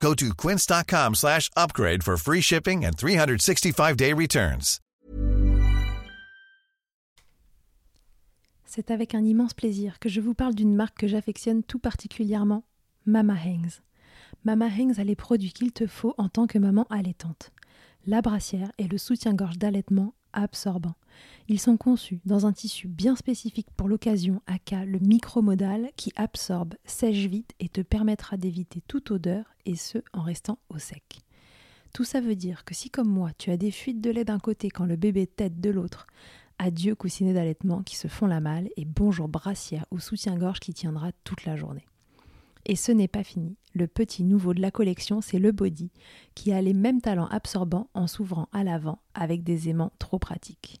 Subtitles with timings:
[0.00, 4.80] Go to quince.com slash upgrade for free shipping and 365-day returns.
[8.64, 12.64] C'est avec un immense plaisir que je vous parle d'une marque que j'affectionne tout particulièrement,
[13.06, 13.80] Mama Hangs.
[14.44, 17.52] Mama Hangs a les produits qu'il te faut en tant que maman allaitante.
[18.06, 20.94] La brassière et le soutien-gorge d'allaitement absorbant.
[21.48, 26.74] Ils sont conçus dans un tissu bien spécifique pour l'occasion, aka le micromodal, qui absorbe,
[26.84, 31.22] sèche vite et te permettra d'éviter toute odeur, et ce en restant au sec.
[31.92, 34.38] Tout ça veut dire que si comme moi tu as des fuites de lait d'un
[34.38, 36.06] côté quand le bébé tète de l'autre,
[36.58, 41.12] adieu coussinet d'allaitement qui se font la malle et bonjour brassière ou soutien-gorge qui tiendra
[41.24, 41.86] toute la journée.
[42.66, 43.56] Et ce n'est pas fini.
[43.74, 45.90] Le petit nouveau de la collection, c'est le body,
[46.34, 50.80] qui a les mêmes talents absorbants en s'ouvrant à l'avant avec des aimants trop pratiques.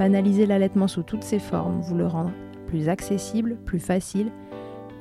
[0.00, 2.32] Banaliser l'allaitement sous toutes ses formes, vous le rendre
[2.68, 4.32] plus accessible, plus facile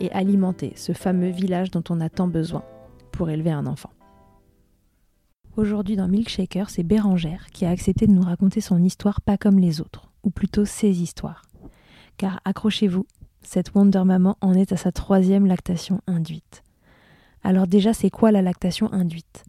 [0.02, 2.66] et alimenter ce fameux village dont on a tant besoin
[3.14, 3.92] pour élever un enfant.
[5.56, 9.58] Aujourd'hui dans Milkshaker, c'est Bérangère qui a accepté de nous raconter son histoire pas comme
[9.58, 11.44] les autres, ou plutôt ses histoires.
[12.18, 13.06] Car accrochez-vous,
[13.42, 16.62] cette Wonder Maman en est à sa troisième lactation induite.
[17.46, 19.46] Alors déjà, c'est quoi la lactation induite?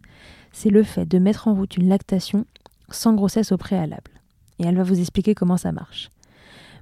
[0.52, 2.46] C'est le fait de mettre en route une lactation
[2.88, 4.19] sans grossesse au préalable
[4.60, 6.10] et elle va vous expliquer comment ça marche.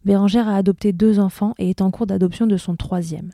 [0.05, 3.31] Bérangère a adopté deux enfants et est en cours d'adoption de son troisième.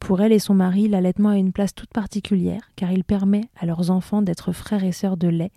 [0.00, 3.66] Pour elle et son mari, l'allaitement a une place toute particulière car il permet à
[3.66, 5.52] leurs enfants d'être frères et sœurs de lait,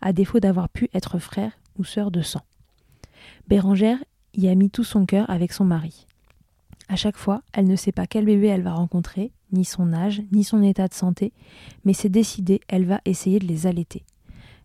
[0.00, 2.42] à défaut d'avoir pu être frères ou sœurs de sang.
[3.48, 3.98] Bérangère
[4.34, 6.06] y a mis tout son cœur avec son mari.
[6.88, 10.22] À chaque fois, elle ne sait pas quel bébé elle va rencontrer, ni son âge,
[10.32, 11.32] ni son état de santé,
[11.84, 14.02] mais c'est décidé, elle va essayer de les allaiter.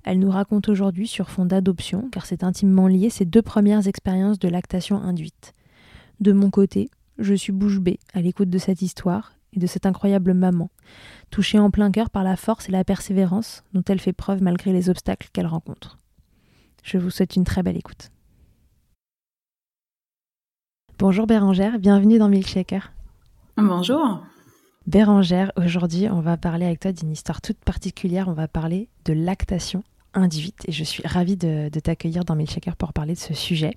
[0.06, 4.38] Elle nous raconte aujourd'hui sur fond d'adoption, car c'est intimement lié ses deux premières expériences
[4.38, 5.56] de lactation induite.
[6.20, 9.88] De mon côté, je suis bouche bée à l'écoute de cette histoire et de cette
[9.88, 10.70] incroyable maman,
[11.32, 14.72] touchée en plein cœur par la force et la persévérance dont elle fait preuve malgré
[14.74, 15.98] les obstacles qu'elle rencontre.
[16.84, 18.12] Je vous souhaite une très belle écoute.
[21.00, 22.92] Bonjour Bérangère, bienvenue dans Milkshaker.
[23.58, 24.24] Bonjour.
[24.86, 29.14] Bérangère, aujourd'hui on va parler avec toi d'une histoire toute particulière, on va parler de
[29.14, 29.84] lactation
[30.68, 33.76] et je suis ravie de, t'accueillir dans Milkshaker pour parler de ce sujet.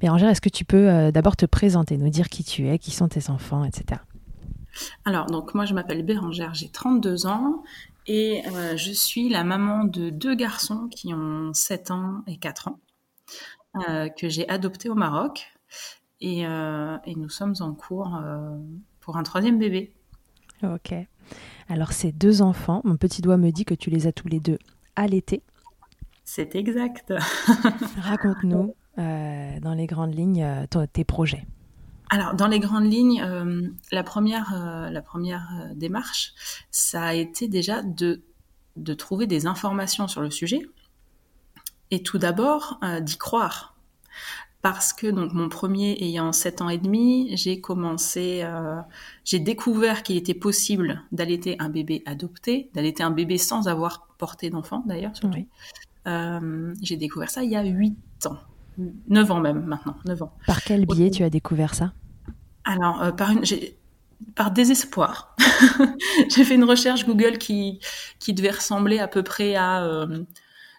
[0.00, 2.90] Bérangère, est-ce que tu peux euh, d'abord te présenter, nous dire qui tu es, qui
[2.90, 4.00] sont tes enfants, etc.
[5.04, 7.62] Alors, donc moi je m'appelle Bérangère, j'ai 32 ans
[8.06, 12.68] et euh, je suis la maman de deux garçons qui ont 7 ans et 4
[12.68, 12.80] ans,
[13.88, 15.46] euh, que j'ai adoptés au Maroc
[16.20, 18.18] et, et, nous sommes en cours
[19.00, 19.92] pour un troisième bébé.
[20.62, 20.94] Ok.
[21.68, 24.40] Alors ces deux enfants, mon petit doigt me dit que tu les as tous les
[24.40, 24.58] deux
[24.96, 25.42] allaités.
[26.24, 27.12] C'est exact.
[27.98, 31.46] Raconte-nous euh, dans les grandes lignes euh, tes projets.
[32.10, 34.54] Alors, dans les grandes lignes, euh, la première,
[34.90, 36.34] la première démarche,
[36.70, 38.22] ça a été déjà de
[38.76, 40.60] de trouver des informations sur le sujet
[41.92, 43.76] et tout d'abord d'y croire
[44.62, 48.44] parce que donc mon premier ayant 7 ans et demi, j'ai commencé,
[49.24, 54.50] j'ai découvert qu'il était possible d'allaiter un bébé adopté, d'allaiter un bébé sans avoir porté
[54.50, 55.12] d'enfant d'ailleurs.
[55.24, 55.28] Euh,
[56.06, 57.96] j'ai découvert ça il y a 8
[58.26, 58.38] ans,
[59.08, 60.32] 9 ans même maintenant, 9 ans.
[60.46, 61.92] Par quel biais tu as découvert ça?
[62.64, 63.42] Alors euh, par une,
[64.34, 65.36] par désespoir.
[66.34, 67.80] j'ai fait une recherche Google qui,
[68.18, 70.06] qui devait ressembler à peu près à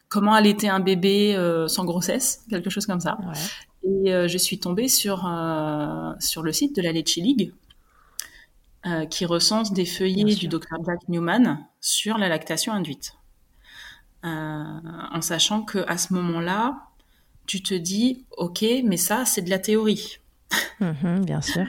[0.10, 1.36] comment allaiter un bébé
[1.68, 3.18] sans grossesse, quelque chose comme ça.
[3.22, 3.33] Ouais.
[3.86, 7.54] Et euh, je suis tombée sur, euh, sur le site de la Leche League,
[8.86, 13.13] euh, qui recense des feuillets du docteur Jack Newman sur la lactation induite.
[14.25, 16.88] En sachant que à ce moment-là,
[17.45, 20.19] tu te dis, ok, mais ça, c'est de la théorie.
[20.80, 21.66] Mhm, bien sûr.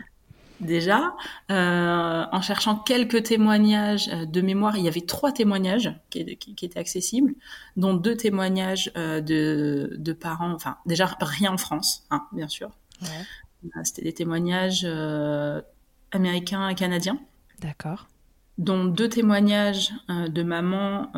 [0.61, 1.15] Déjà,
[1.51, 7.35] en cherchant quelques témoignages de mémoire, il y avait trois témoignages qui, étaient accessibles,
[7.77, 12.71] dont deux témoignages de, parents, enfin déjà rien en France, hein, bien sûr.
[13.85, 14.87] C'était des témoignages
[16.11, 17.19] américains et canadiens.
[17.61, 18.07] D'accord.
[18.59, 21.11] Dont deux témoignages de mamans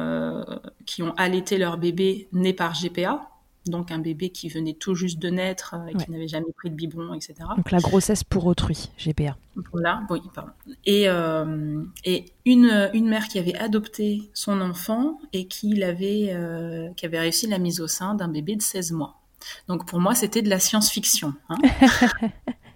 [0.86, 3.28] qui ont allaité leur bébé né par GPA,
[3.68, 6.74] donc un bébé qui venait tout juste de naître et qui n'avait jamais pris de
[6.74, 7.34] biberon, etc.
[7.56, 9.36] Donc la grossesse pour autrui, GPA.
[9.72, 10.52] Voilà, oui, pardon.
[10.84, 16.88] Et, euh, et une, une mère qui avait adopté son enfant et qui, avait, euh,
[16.96, 19.20] qui avait réussi la mise au sein d'un bébé de 16 mois.
[19.68, 21.34] Donc pour moi, c'était de la science-fiction.
[21.48, 21.58] Hein.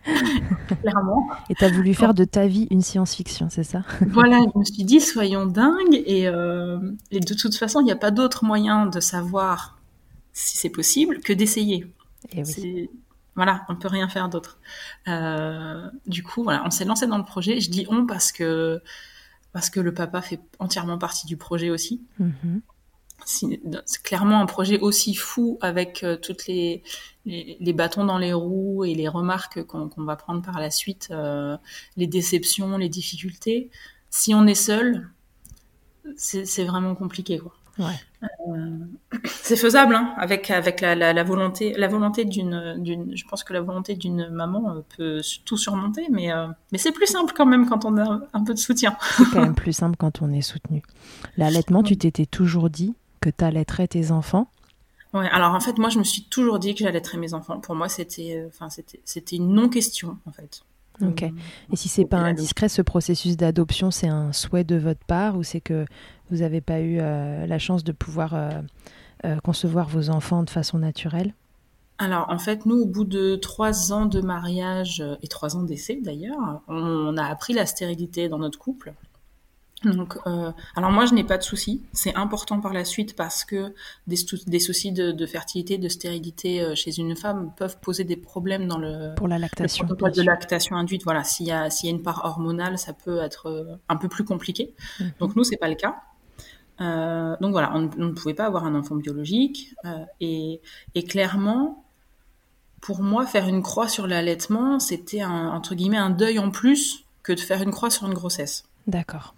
[0.82, 1.28] Clairement.
[1.48, 3.82] Et tu as voulu faire de ta vie une science-fiction, c'est ça?
[4.08, 6.02] Voilà, je me suis dit, soyons dingues.
[6.06, 6.78] Et, euh,
[7.10, 9.78] et de toute façon, il n'y a pas d'autre moyen de savoir
[10.32, 11.92] si c'est possible, que d'essayer.
[12.32, 12.42] Eh
[13.34, 14.58] voilà, on peut rien faire d'autre.
[15.08, 17.60] Euh, du coup, voilà, on s'est lancé dans le projet.
[17.60, 18.82] Je dis on parce que
[19.52, 22.02] parce que le papa fait entièrement partie du projet aussi.
[22.20, 22.60] Mm-hmm.
[23.24, 26.82] C'est clairement un projet aussi fou avec euh, toutes les,
[27.24, 31.56] les, bâtons dans les roues et les remarques qu'on va prendre par la suite, euh,
[31.96, 33.70] les déceptions, les difficultés.
[34.10, 35.08] Si on est seul,
[36.16, 37.38] c'est vraiment compliqué.
[37.38, 37.52] Quoi.
[37.80, 38.78] Euh,
[39.24, 43.52] c'est faisable, hein, avec, avec la, la, volonté, la volonté d'une, d'une, je pense que
[43.52, 47.46] la volonté d'une maman euh, peut tout surmonter, mais, euh, mais c'est plus simple quand
[47.46, 48.96] même quand on a un peu de soutien.
[49.16, 50.82] C'est quand même plus simple quand on est soutenu.
[51.36, 54.48] L'allaitement, tu t'étais toujours dit que tu allaiterais tes enfants
[55.14, 57.60] Ouais, alors en fait, moi, je me suis toujours dit que j'allaiterais mes enfants.
[57.60, 60.62] Pour moi, c'était, enfin, c'était, c'était une non-question, en fait.
[61.00, 61.22] Ok.
[61.22, 65.42] Et si c'est pas indiscret, ce processus d'adoption, c'est un souhait de votre part ou
[65.42, 65.86] c'est que
[66.30, 68.50] vous n'avez pas eu euh, la chance de pouvoir euh,
[69.24, 71.34] euh, concevoir vos enfants de façon naturelle
[71.98, 76.00] alors, en fait, nous, au bout de trois ans de mariage et trois ans d'essai
[76.02, 78.92] d'ailleurs, on a appris la stérilité dans notre couple.
[79.84, 81.82] Donc, euh, alors moi, je n'ai pas de soucis.
[81.92, 83.74] C'est important par la suite parce que
[84.06, 88.66] des, des soucis de, fertilité, de stérilité euh, chez une femme peuvent poser des problèmes
[88.68, 91.02] dans le, Pour la lactation, protocole de lactation induite.
[91.04, 94.24] Voilà, s'il y, y a une part hormonale, ça peut être euh, un peu plus
[94.24, 94.74] compliqué.
[95.00, 95.12] Mhm.
[95.20, 95.96] Donc nous, c'est pas le cas.
[97.40, 99.74] donc voilà, on, ne pouvait pas avoir un enfant biologique.
[100.20, 100.60] Et,
[100.94, 101.84] et, clairement,
[102.80, 107.32] pour moi, faire une croix sur l'allaitement, c'était entre guillemets un deuil en plus que
[107.32, 108.64] de faire une croix sur une grossesse.
[108.86, 109.34] D'accord.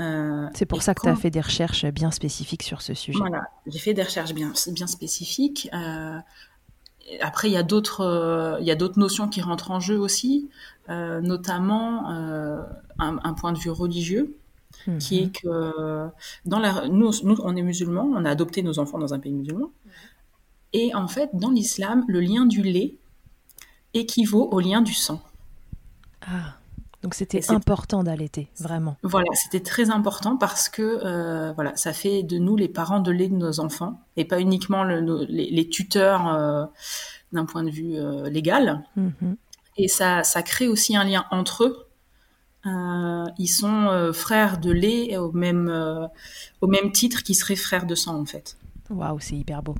[0.00, 3.18] Euh, c'est pour ça que tu as fait des recherches bien spécifiques sur ce sujet.
[3.18, 5.68] Voilà, j'ai fait des recherches bien, bien spécifiques.
[5.72, 6.18] Euh,
[7.20, 10.48] après, il y a d'autres euh, notions qui rentrent en jeu aussi,
[10.88, 12.08] notamment
[12.98, 14.36] un, point de vue religieux,
[14.98, 15.32] qui est mhm.
[15.32, 16.08] que
[16.44, 19.32] dans la, nous, nous, on est musulmans, on a adopté nos enfants dans un pays
[19.32, 19.70] musulman.
[20.72, 22.96] Et en fait, dans l'islam, le lien du lait
[23.92, 25.22] équivaut au lien du sang.
[26.22, 26.56] Ah.
[27.04, 28.96] Donc c'était important d'allaiter, vraiment.
[29.02, 33.10] Voilà, c'était très important parce que euh, voilà, ça fait de nous les parents de
[33.12, 36.64] lait de nos enfants et pas uniquement les, tuteurs euh,
[37.30, 38.84] d'un point de vue euh, légal.
[38.96, 39.36] Mhm.
[39.76, 41.86] Et ça, ça crée aussi un lien entre eux.
[43.38, 46.08] ils sont frères de lait au même,
[46.62, 48.56] au même titre qu'ils seraient frères de sang en fait.
[48.88, 49.74] Waouh, c'est hyper beau.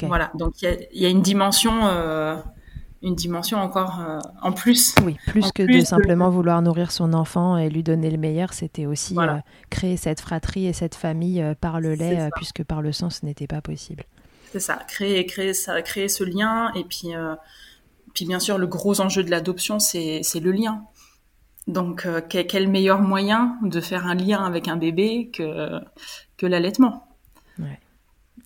[0.00, 1.74] Voilà, donc il y, y, a une dimension
[3.04, 4.94] une dimension encore euh, en plus.
[5.04, 8.86] Oui, plus que de simplement vouloir nourrir son enfant et lui donner le meilleur, c'était
[8.86, 9.36] aussi euh,
[9.68, 13.26] créer cette fratrie et cette famille euh, par le lait, puisque par le sang, ce
[13.26, 14.04] n'était pas possible.
[14.50, 16.72] C'est ça, créer, créer, ça, créer ce lien.
[16.74, 17.08] Et puis,
[18.14, 20.84] puis bien sûr, le gros enjeu de l'adoption, c'est le lien.
[21.66, 25.80] Donc, quel, meilleur moyen de faire un lien avec un bébé que,
[26.36, 27.08] que l'allaitement?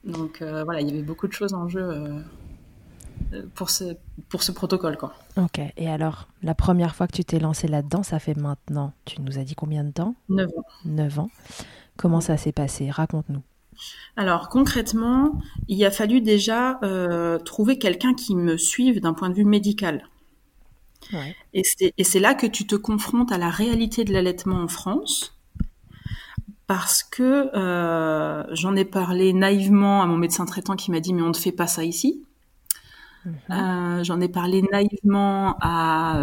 [0.04, 2.24] Donc, voilà, il y avait beaucoup de choses en jeu
[3.54, 3.96] pour ce,
[4.28, 4.96] pour ce protocole.
[4.96, 5.14] Quoi.
[5.36, 9.20] Ok, et alors, la première fois que tu t'es lancé là-dedans, ça fait maintenant, tu
[9.20, 10.14] nous as dit combien de temps?
[10.28, 10.64] 9 ans.
[10.84, 11.30] 9 ans.
[11.96, 12.90] Comment ça s'est passé?
[12.90, 13.42] Raconte-nous.
[14.16, 19.34] Alors concrètement, il a fallu déjà euh, trouver quelqu'un qui me suive d'un point de
[19.34, 20.08] vue médical.
[21.54, 25.38] Et c'est là que tu te confrontes à la réalité de l'allaitement en France,
[26.66, 31.22] parce que euh, j'en ai parlé naïvement à mon médecin traitant qui m'a dit mais
[31.22, 32.22] on ne fait pas ça ici.
[33.50, 36.20] Euh, j'en ai parlé naïvement à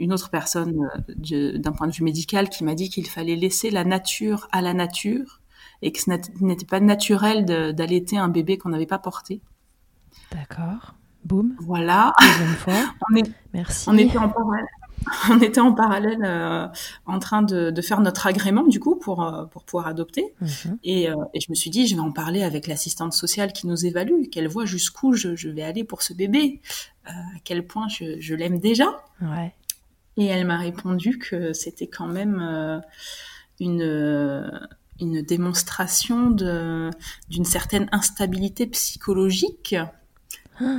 [0.00, 3.84] une autre personne d'un point de vue médical qui m'a dit qu'il fallait laisser la
[3.84, 5.40] nature à la nature
[5.82, 6.10] et que ce
[6.40, 9.40] n'était pas naturel d'allaiter un bébé qu'on n'avait pas porté.
[10.32, 10.94] D'accord.
[11.24, 11.54] Boum.
[11.60, 12.12] Voilà.
[12.20, 12.94] Deuxième fois.
[13.10, 13.88] on, est, Merci.
[13.88, 14.66] on était en parallèle.
[15.30, 16.66] On était en parallèle euh,
[17.06, 20.78] en train de, de, faire notre agrément du coup pour euh, pour pouvoir adopter mhm.
[20.82, 23.66] et, euh, et, je me suis dit je vais en parler avec l'assistante sociale qui
[23.66, 26.60] nous évalue qu'elle voit jusqu'où je, je, vais aller pour ce bébé
[27.04, 27.12] à
[27.44, 29.52] quel point je, je l'aime déjà ouais.
[30.16, 32.82] et elle m'a répondu que c'était quand même
[33.60, 34.50] une
[35.00, 39.74] une démonstration d'une certaine instabilité psychologique.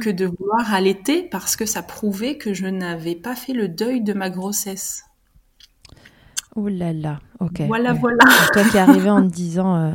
[0.01, 4.01] Que de vouloir allaiter parce que ça prouvait que je n'avais pas fait le deuil
[4.01, 5.03] de ma grossesse.
[6.55, 7.61] Oh là là, ok.
[7.67, 8.23] Voilà, voilà.
[8.53, 9.91] Toi qui es arrivé en te disant, euh,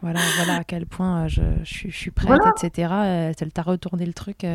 [0.00, 2.92] voilà, voilà à quel point euh, je, je, suis prête, etc.
[2.92, 4.46] Euh, elle t'a retourné le truc,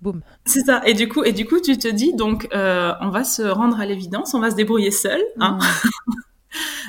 [0.00, 0.20] boum.
[0.44, 0.80] C'est ça.
[0.86, 3.86] Et du coup, et du coup, tu te dis, donc, on va se rendre à
[3.86, 5.20] l'évidence, on va se débrouiller seul.
[5.40, 5.58] Hein.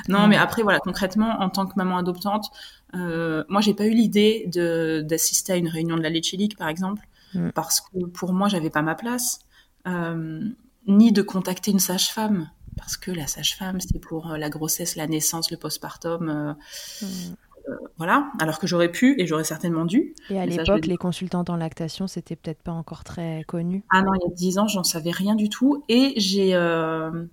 [0.08, 2.50] Non, mais après, voilà, concrètement, en tant que maman adoptante,
[2.94, 4.46] euh, moi, j'ai pas eu l'idée
[5.04, 7.02] d'assister à une réunion de la Leche par exemple,
[7.34, 7.52] mm.
[7.52, 9.40] parce que pour moi, j'avais pas ma place,
[9.86, 10.48] euh,
[10.86, 15.50] ni de contacter une sage-femme, parce que la sage-femme, c'est pour la grossesse, la naissance,
[15.50, 16.28] le postpartum.
[16.28, 16.54] Euh,
[17.02, 17.34] mm.
[17.94, 20.14] Euh, voilà, alors que j'aurais pu et j'aurais certainement dû.
[20.30, 23.84] Et à l'époque, les consultantes en lactation, c'était peut-être pas encore très connu.
[23.90, 25.84] Ah non, il y a dix ans, j'en savais rien du tout.
[25.88, 27.24] Et j'ai, euh,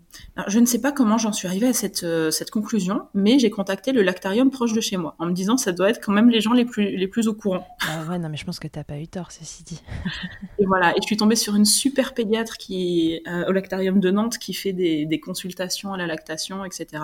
[0.47, 3.49] je ne sais pas comment j'en suis arrivée à cette, euh, cette conclusion, mais j'ai
[3.49, 6.29] contacté le lactarium proche de chez moi en me disant ça doit être quand même
[6.29, 7.67] les gens les plus, les plus au courant.
[7.81, 9.81] Ah ouais, non, mais je pense que t'as pas eu tort, ceci dit.
[10.59, 14.37] et voilà, et je suis tombée sur une super pédiatre qui, au lactarium de Nantes
[14.37, 17.03] qui fait des, des consultations à la lactation, etc.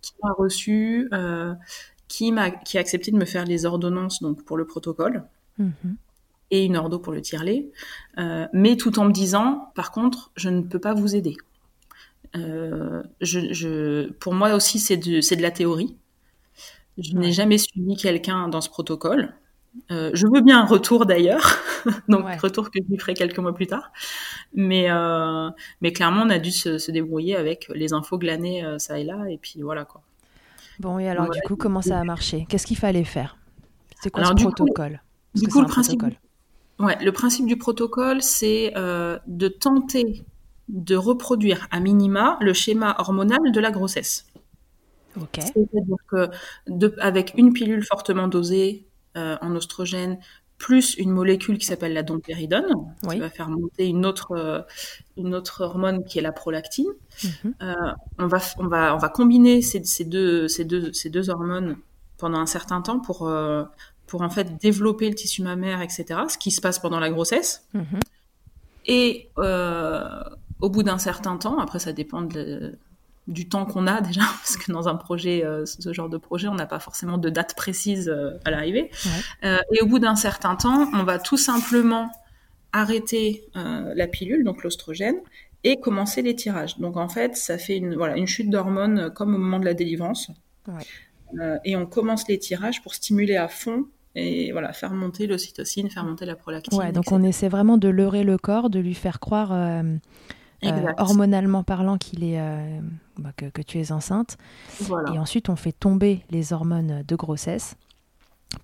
[0.00, 1.08] Qui m'a reçu
[2.12, 5.24] qui, a, qui a accepté de me faire les ordonnances donc pour le protocole
[5.58, 5.96] mhm.
[6.50, 7.70] et une ordo pour le tirelet,
[8.18, 11.36] euh, mais tout en me disant, par contre, je ne peux pas vous aider.
[12.36, 15.96] Euh, je, pour moi aussi, c'est de, de la théorie.
[16.98, 19.34] Je n'ai jamais suivi quelqu'un dans ce protocole.
[19.90, 21.62] Euh, je veux bien un retour d'ailleurs,
[22.08, 23.90] donc retour que je lui ferai quelques mois plus tard.
[24.52, 24.88] Mais,
[25.80, 29.24] mais clairement, on a dû se, se débrouiller avec les infos glanées ça et là,
[29.30, 30.02] et puis voilà quoi.
[30.80, 32.46] Bon, et alors, du coup, comment ça a marché?
[32.48, 33.38] Qu'est-ce qu'il fallait faire?
[34.02, 35.00] C'est quoi ce protocole?
[35.34, 36.02] Du coup, le principe,
[36.78, 40.24] ouais, le principe du protocole, c'est euh, de tenter
[40.68, 44.26] de reproduire à minima le schéma hormonal de la grossesse.
[45.20, 45.40] Ok.
[45.40, 46.30] C'est-à-dire que
[47.00, 48.86] avec une pilule fortement dosée
[49.16, 50.18] euh, en oestrogène,
[50.62, 54.62] plus une molécule qui s'appelle la dompéridone, qui va faire monter une autre, euh,
[55.16, 56.86] une autre hormone qui est la prolactine.
[57.24, 57.54] Mhm.
[57.62, 57.74] Euh,
[58.18, 61.76] on, va, on, va, on va combiner ces, ces, deux, ces, deux, ces deux hormones
[62.16, 63.64] pendant un certain temps pour, euh,
[64.06, 67.66] pour en fait développer le tissu mammaire, etc., ce qui se passe pendant la grossesse.
[67.74, 68.00] Mhm.
[68.86, 72.78] Et au bout d'un certain temps, après ça dépend de,
[73.28, 76.48] du temps qu'on a déjà, parce que dans un projet, euh, ce genre de projet,
[76.48, 78.90] on n'a pas forcément de date précise euh, à l'arrivée.
[79.44, 82.10] Euh, et au bout d'un certain temps, on va tout simplement
[82.74, 85.16] arrêter la pilule, donc l'ostrogène,
[85.62, 86.78] et commencer les tirages.
[86.78, 89.74] Donc en fait, ça fait une, voilà, une chute d'hormones comme au moment de la
[89.74, 90.30] délivrance.
[91.64, 96.04] et on commence les tirages pour stimuler à fond et voilà, faire monter l'ocytocine, faire
[96.04, 96.78] monter la prolactine.
[96.78, 99.82] Ouais, donc on essaie vraiment de leurrer le corps, de lui faire croire euh,
[100.98, 102.80] hormonalement parlant qu'il est euh,
[103.18, 104.36] bah, que, tu es enceinte.
[105.12, 107.76] Et ensuite, on fait tomber les hormones de grossesse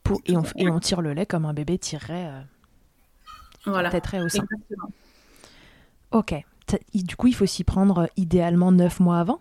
[0.02, 2.40] pour, et, on, et on tire le lait comme un bébé tirerait, euh,
[3.66, 3.90] voilà.
[4.24, 4.44] au sein.
[6.10, 6.34] Ok.
[6.94, 9.40] Du coup, il faut s'y prendre idéalement 9 mois avant?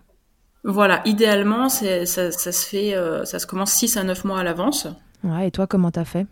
[0.64, 2.96] Voilà, idéalement, ça, ça, se fait,
[3.26, 4.88] ça se commence 6 à 9 mois à l'avance.
[5.24, 6.26] Ouais, et toi, comment t'as fait?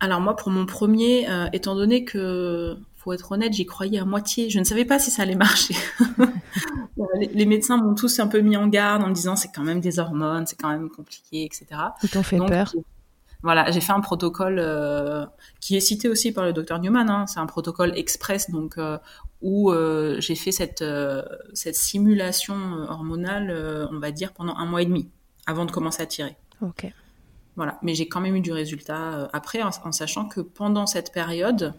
[0.00, 4.48] Alors moi, pour mon premier, étant donné que pour être honnête, j'y croyais à moitié.
[4.48, 5.74] Je ne savais pas si ça allait marcher.
[7.34, 9.80] les, médecins m'ont tous un peu mis en garde en me disant c'est quand même
[9.80, 11.66] des hormones, c'est quand même compliqué, etc.
[12.04, 12.72] Ils t'ont fait peur.
[13.42, 15.26] Voilà, j'ai fait un protocole euh,
[15.60, 17.10] qui est cité aussi par le docteur Newman.
[17.10, 17.26] Hein.
[17.26, 18.98] C'est un protocole express, donc euh,
[19.40, 20.84] où euh, j'ai fait cette
[21.54, 22.54] cette simulation
[22.88, 25.10] hormonale, on va dire pendant un mois et demi
[25.48, 26.36] avant de commencer à tirer.
[26.60, 26.86] Ok.
[27.56, 31.74] Voilà, mais j'ai quand même eu du résultat après, en sachant que pendant cette période,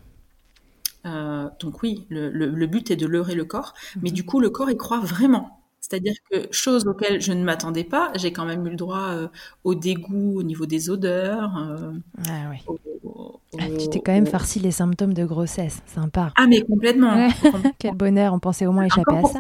[1.06, 4.16] euh, donc oui, le, but est de leurrer le corps, mais mhm.
[4.16, 5.60] du coup le corps y croit vraiment.
[5.80, 9.28] C'est-à-dire que, chose auxquelles je ne m'attendais pas, j'ai quand même eu le droit euh,
[9.66, 11.58] au dégoût au niveau des odeurs.
[11.58, 11.92] euh,
[12.30, 12.58] Ah oui.
[12.68, 15.82] au- au- Ah, tu t'es quand même au- farci les symptômes de grossesse.
[15.86, 16.32] Sympa.
[16.38, 17.14] Ah, mais complètement.
[17.16, 17.28] Ouais.
[17.80, 19.40] Quel bonheur, on pensait au moins échapper Encore à ça.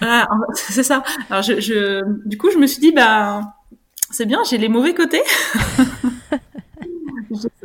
[0.00, 1.02] Ah, c'est ça.
[1.28, 3.42] Alors, je, je, du coup, je me suis dit, bah,
[4.10, 5.22] c'est bien, j'ai les mauvais côtés.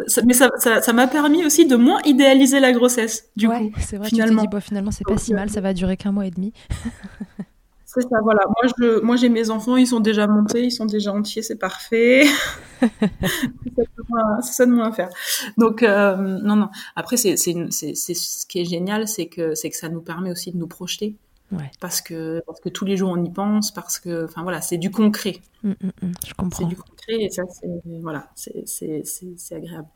[0.07, 3.29] Ça- mais ça, ça, ça m'a permis aussi de moins idéaliser la grossesse.
[3.35, 4.41] Du ouais, coup, c'est vrai, finalement.
[4.41, 6.53] t'es dit, bon, finalement, c'est pas si mal, ça va durer qu'un mois et demi.
[7.85, 8.17] c'est ça.
[8.23, 8.41] Voilà.
[8.45, 11.57] Moi, je, moi, j'ai mes enfants, ils sont déjà montés, ils sont déjà entiers, c'est
[11.57, 12.25] parfait.
[12.81, 15.09] c'est ça de moins- à faire.
[15.57, 16.69] Donc, euh, non, non.
[16.95, 20.57] Après, c'est ce qui est génial, c'est que, c'est que ça nous permet aussi de
[20.57, 21.15] nous projeter.
[21.51, 21.71] Ouais.
[21.79, 24.77] Parce que, parce que tous les jours on y pense, parce que, enfin voilà, c'est
[24.77, 25.37] du concret.
[25.63, 26.67] Hum, hum, hum, je C'est comprends.
[26.67, 27.67] du concret et ça, c'est
[28.01, 29.87] voilà, c'est c'est c'est c'est agréable.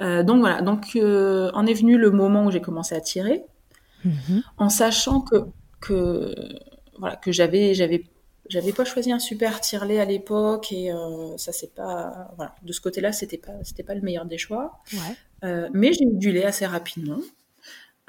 [0.00, 3.44] Euh, donc voilà, donc euh, en est venu le moment où j'ai commencé à tirer,
[4.04, 4.42] Mhm.
[4.58, 5.36] en sachant que
[5.80, 6.34] que
[6.98, 8.04] voilà que j'avais j'avais
[8.48, 12.72] j'avais pas choisi un super tirelet à l'époque et euh, ça c'est pas voilà de
[12.72, 14.80] ce côté-là c'était pas c'était pas le meilleur des choix.
[14.94, 15.16] Ouais.
[15.74, 17.18] Mais j'ai eu du lait assez rapidement.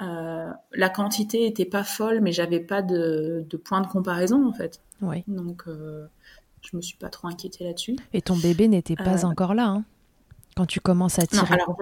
[0.00, 4.52] Euh, la quantité était pas folle, mais j'avais pas de, de point de comparaison en
[4.52, 4.80] fait.
[5.00, 5.22] Oui.
[5.28, 6.06] Donc euh,
[6.62, 7.96] je me suis pas trop inquiétée là-dessus.
[8.12, 9.84] Et ton bébé n'était pas Euh, encore là, hein,
[10.56, 11.54] quand tu commences à Non, tirer.
[11.54, 11.76] alors,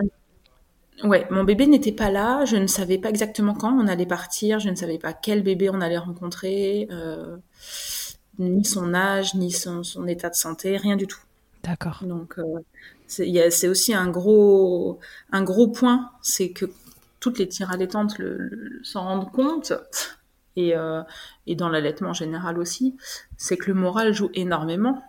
[1.02, 2.45] je- ouais, mon bébé n'était pas là.
[2.45, 4.59] Je ne savais pas exactement quand on allait partir.
[4.59, 7.38] Je ne savais pas quel bébé on allait rencontrer, euh,
[8.38, 11.21] ni son âge, ni son, son état de santé, rien du tout.
[11.62, 12.02] D'accord.
[12.02, 12.45] Donc, euh,
[13.07, 14.99] c'est aussi un gros,
[15.33, 16.67] un gros point, c'est que
[17.20, 19.72] toutes les tires allaitantes le, le- s'en rendent compte.
[20.56, 21.02] Et, euh,
[21.46, 22.96] et dans l'allaitement en général aussi,
[23.36, 25.02] c'est que le moral joue énormément.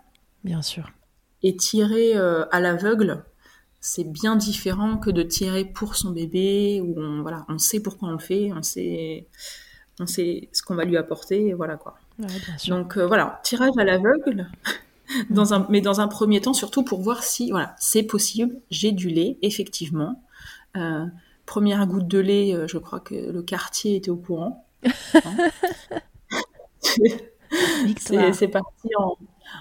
[0.44, 0.90] Bien sûr.
[1.42, 3.24] Et tirer euh, à l'aveugle,
[3.80, 8.08] c'est bien différent que de tirer pour son bébé, où on, voilà, on sait pourquoi
[8.08, 9.26] on le fait, on sait,
[10.00, 11.96] on sait ce qu'on va lui apporter, et voilà quoi.
[12.18, 12.76] Ouais, bien sûr.
[12.76, 14.50] Donc euh, voilà, tirage à l'aveugle,
[15.30, 18.92] dans un, mais dans un premier temps surtout pour voir si voilà, c'est possible, j'ai
[18.92, 20.22] du lait, effectivement.
[20.76, 21.06] Euh,
[21.46, 24.66] première goutte de lait, euh, je crois que le quartier était au courant.
[25.14, 25.48] Hein.
[28.32, 29.16] C'est parti en,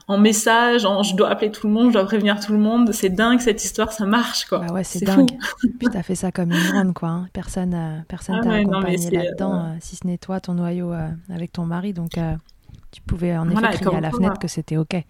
[0.08, 2.91] en message, en je dois appeler tout le monde, je dois prévenir tout le monde.
[2.93, 4.60] C'est dingue cette histoire, ça marche quoi.
[4.60, 5.32] Bah ouais, c'est dingue.
[5.79, 7.10] Puis t'as fait ça comme une grande, quoi.
[7.10, 7.27] hein.
[7.34, 10.53] Personne, euh, personne Ah t'a ouais, accompagné là-dedans, euh, euh, si ce n'est toi, ton
[10.53, 10.93] noyau
[11.29, 11.93] avec ton mari.
[11.93, 12.12] Donc,
[12.91, 14.95] tu pouvais en effet Voilà, crier à la fenêtre que c'était OK.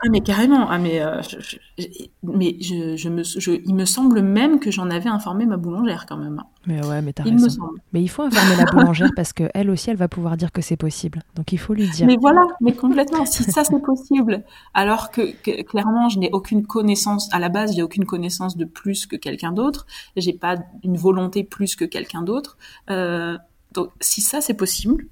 [0.00, 1.86] Ah mais carrément, ah mais, euh, je, je- je-
[2.22, 6.06] mais je, je me, je, il me semble même que j'en avais informé ma boulangère
[6.08, 6.40] quand même.
[6.68, 7.62] Mais ouais, mais t'as Il me raison.
[7.62, 7.80] semble.
[7.92, 10.62] Mais il faut informer la boulangère parce que elle aussi, elle va pouvoir dire que
[10.62, 11.22] c'est possible.
[11.34, 12.06] Donc, il faut lui dire.
[12.06, 13.24] Mais voilà, mais complètement.
[13.26, 17.74] Si ça c'est possible, alors que, que, clairement je n'ai aucune connaissance à la base,
[17.74, 19.84] j'ai aucune connaissance de plus que quelqu'un d'autre,
[20.16, 22.56] j'ai pas une volonté plus que quelqu'un d'autre.
[22.90, 23.36] Euh,
[23.72, 25.06] donc si ça c'est possible,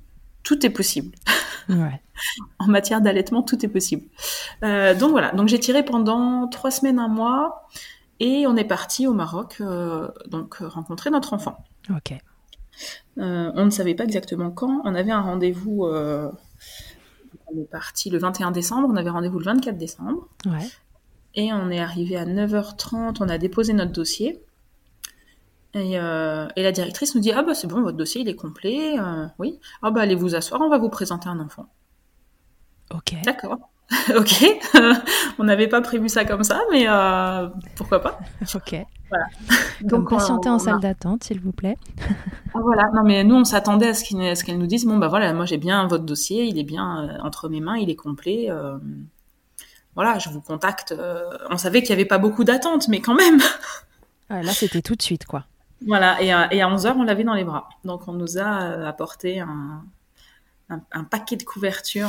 [0.46, 1.14] tout est possible.
[1.68, 2.00] Ouais.
[2.58, 4.06] En matière d'allaitement, tout est possible.
[4.64, 7.68] Euh, donc voilà, donc j'ai tiré pendant trois semaines, un mois,
[8.20, 11.58] et on est parti au Maroc, euh, donc euh, rencontrer notre enfant.
[11.90, 12.14] OK.
[13.18, 14.80] Euh, on ne savait pas exactement quand.
[14.84, 15.84] On avait un rendez-vous.
[15.84, 16.32] on
[17.60, 18.88] est parti le 21 décembre.
[18.90, 20.28] On avait rendez-vous le 24 décembre.
[20.46, 20.66] Ouais.
[21.34, 23.16] Et on est arrivé à 9h30.
[23.20, 24.42] On a déposé notre dossier.
[25.78, 28.34] Et, euh, et la directrice nous dit Ah bah c'est bon, votre dossier il est
[28.34, 28.98] complet.
[28.98, 29.60] euh, oui.
[29.82, 31.66] Ah bah allez vous asseoir, on va vous présenter un enfant.
[32.94, 33.14] OK.
[33.24, 33.58] D'accord.
[34.16, 34.44] ok.
[35.38, 38.18] on n'avait pas prévu ça comme ça, mais euh, pourquoi pas.
[38.54, 38.74] OK.
[39.80, 41.76] Comme Donc, on- patienter en a- salle d'attente, s'il vous plaît.
[42.54, 45.32] Ah, voilà, non mais nous on s'attendait à ce qu'elle nous dise bon bah voilà
[45.34, 48.48] moi j'ai bien votre dossier, il est bien entre mes mains, il est complet.
[49.94, 50.94] voilà, je vous contacte.
[51.50, 53.38] on savait qu'il y avait pas beaucoup d'attentes, mais quand même.
[54.30, 55.44] Là, c'était tout de suite, quoi.
[55.84, 57.68] Voilà, et à, et à 11 h on l'avait dans les bras.
[57.84, 59.84] Donc on nous a euh, apporté un,
[60.70, 62.08] un, un paquet de couvertures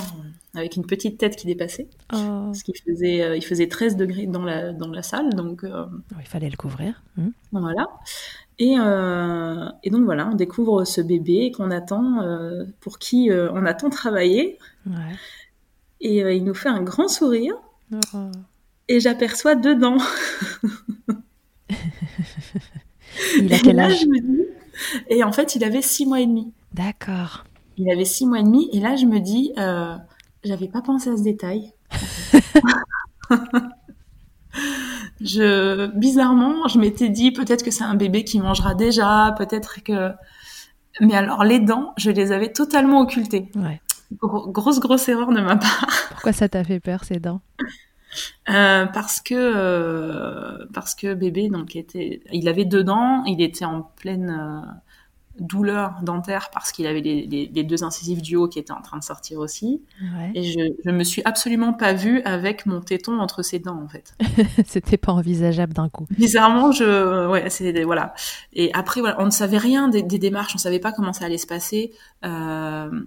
[0.56, 2.16] euh, avec une petite tête qui dépassait, Oh.
[2.48, 5.86] parce qu'il faisait euh, il faisait 13 degrés dans la dans la salle, donc euh,
[6.20, 7.02] Il fallait le couvrir.
[7.18, 7.30] Hmm.
[7.52, 7.88] Voilà.
[8.60, 13.52] Et, euh, et donc voilà, on découvre ce bébé qu'on attend, euh, pour qui euh,
[13.54, 14.58] on a tant travaillé.
[14.88, 14.94] Ouais.
[16.02, 17.54] Et euh, il nous fait un grand sourire.
[18.16, 18.32] Oh.
[18.88, 19.98] Et j'aperçois deux dents.
[23.40, 24.44] Il a Et quel là, âge je me dis-
[25.10, 26.54] Et en fait, il avait six mois et demi.
[26.74, 27.46] D'accord.
[27.78, 28.70] Il avait six mois et demi.
[28.74, 29.96] Et là, je me dis, euh,
[30.44, 31.74] j'avais pas pensé à ce détail.
[35.22, 40.12] je, bizarrement, je m'étais dit peut-être que c'est un bébé qui mangera déjà, peut-être que.
[41.00, 43.50] Mais alors, les dents, je les avais totalement occultées.
[43.56, 43.82] Ouais.
[44.20, 45.88] Gros- grosse, grosse erreur de ma part.
[46.10, 47.42] Pourquoi ça t'a fait peur, ces dents?
[48.50, 53.66] Euh, parce que euh, parce que bébé donc était il avait deux dents il était
[53.66, 54.64] en pleine
[55.40, 59.04] douleur dentaire parce qu'il avait les, deux incisives du haut qui étaient en train de
[59.04, 59.82] sortir aussi.
[60.34, 63.88] Et je, je me suis absolument pas vue avec mon téton entre ses dents, en
[63.88, 64.16] fait.
[64.66, 66.08] C'était pas envisageable d'un coup.
[66.10, 68.16] Bizarrement, je, ouais, c'est, voilà.
[68.54, 71.38] Et après, voilà, on ne savait rien des, démarches, on savait pas comment ça allait
[71.38, 71.92] se passer.
[72.26, 73.02] Euh, euh,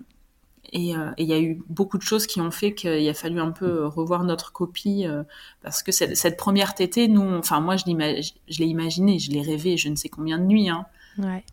[0.73, 3.51] et il y a eu beaucoup de choses qui ont fait qu'il a fallu un
[3.51, 5.25] peu revoir notre copie euh,
[5.63, 9.77] parce que cette, cette, première tétée, nous, enfin moi je l'ai imaginé, je l'ai rêvé,
[9.77, 10.69] je ne sais combien de nuits.
[10.69, 10.87] Hein.
[11.19, 11.45] Ouais.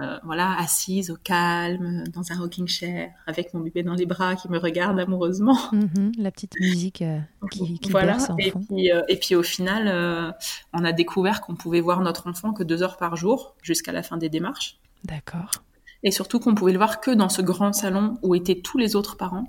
[0.00, 4.34] Euh, voilà, assise au calme, dans un rocking chair, avec mon bébé dans les bras
[4.34, 5.58] qui me regarde amoureusement.
[5.72, 7.04] Mhm, la petite musique
[7.52, 8.14] qui, qui voilà.
[8.14, 8.64] berce en et, fond.
[8.68, 10.34] Puis, et puis au final,
[10.72, 14.02] on a découvert qu'on pouvait voir notre enfant que deux heures par jour jusqu'à la
[14.02, 14.78] fin des démarches.
[15.04, 15.50] D'accord
[16.04, 18.94] et surtout qu'on pouvait le voir que dans ce grand salon où étaient tous les
[18.94, 19.48] autres parents,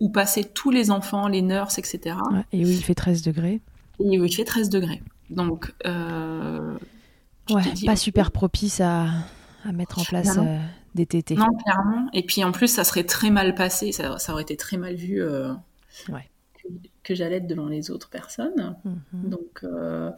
[0.00, 2.16] où passaient tous les enfants, les nurses, etc.
[2.52, 3.60] et où il fait 13 degrés.
[4.00, 5.02] Et où il fait 13 degrés.
[5.28, 6.74] Donc, euh,
[7.50, 9.08] ouais, pas super propice à,
[9.64, 10.58] à, mettre en place euh,
[10.94, 11.34] des tétés.
[11.34, 12.08] Non, clairement.
[12.14, 14.94] Et puis en plus, ça serait très mal passé, ça, ça aurait été très mal
[14.94, 15.52] vu euh,
[16.08, 16.30] ouais.
[16.54, 16.68] que,
[17.04, 18.74] que j'allais devant les autres personnes.
[18.84, 19.28] Mm -hmm.
[19.28, 20.10] Donc, euh,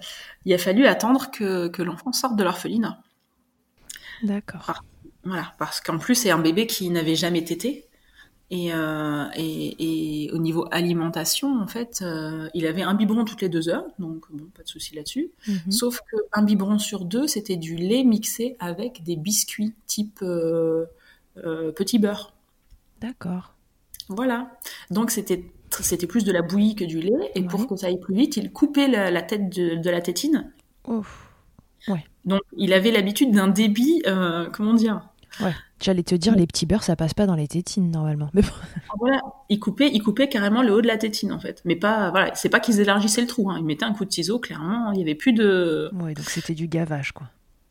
[0.44, 3.02] il a fallu attendre que, que l'enfant sorte de l'orphelinat.
[4.22, 4.84] D'accord.
[5.24, 7.86] Voilà, parce qu'en plus, c'est un bébé qui n'avait jamais tété.
[8.54, 13.40] Et, euh, et, et, au niveau alimentation, en fait, euh, il avait un biberon toutes
[13.40, 15.30] les deux heures, donc bon, pas de souci là-dessus.
[15.48, 15.70] Mm -hmm.
[15.70, 20.84] Sauf qu'un biberon sur deux, c'était du lait mixé avec des biscuits type euh,
[21.74, 22.34] petit beurre.
[23.00, 23.54] D'accord.
[24.08, 24.50] Voilà.
[24.90, 25.42] Donc c'était
[25.80, 27.30] c'était plus de la bouillie que du lait.
[27.34, 27.46] Et ouais.
[27.48, 30.52] pour que ça aille plus vite, il coupait la, la tête de, de, la tétine.
[30.86, 31.10] Ouf.
[31.88, 32.04] Ouais.
[32.26, 34.02] Donc il avait l'habitude d'un débit,
[34.52, 37.90] comment dire Ouais, j'allais te dire, les petits beurres, ça passe pas dans les tétines
[37.90, 38.30] normalement.
[38.34, 38.48] Mais bon.
[38.98, 41.62] Voilà, ils coupaient, ils coupaient carrément le haut de la tétine en fait.
[41.64, 43.56] Mais pas, voilà, c'est pas qu'ils élargissaient le trou, hein.
[43.58, 45.90] ils mettaient un coup de ciseau, clairement, il y avait plus de.
[45.94, 47.28] Ouais, donc c'était du gavage quoi.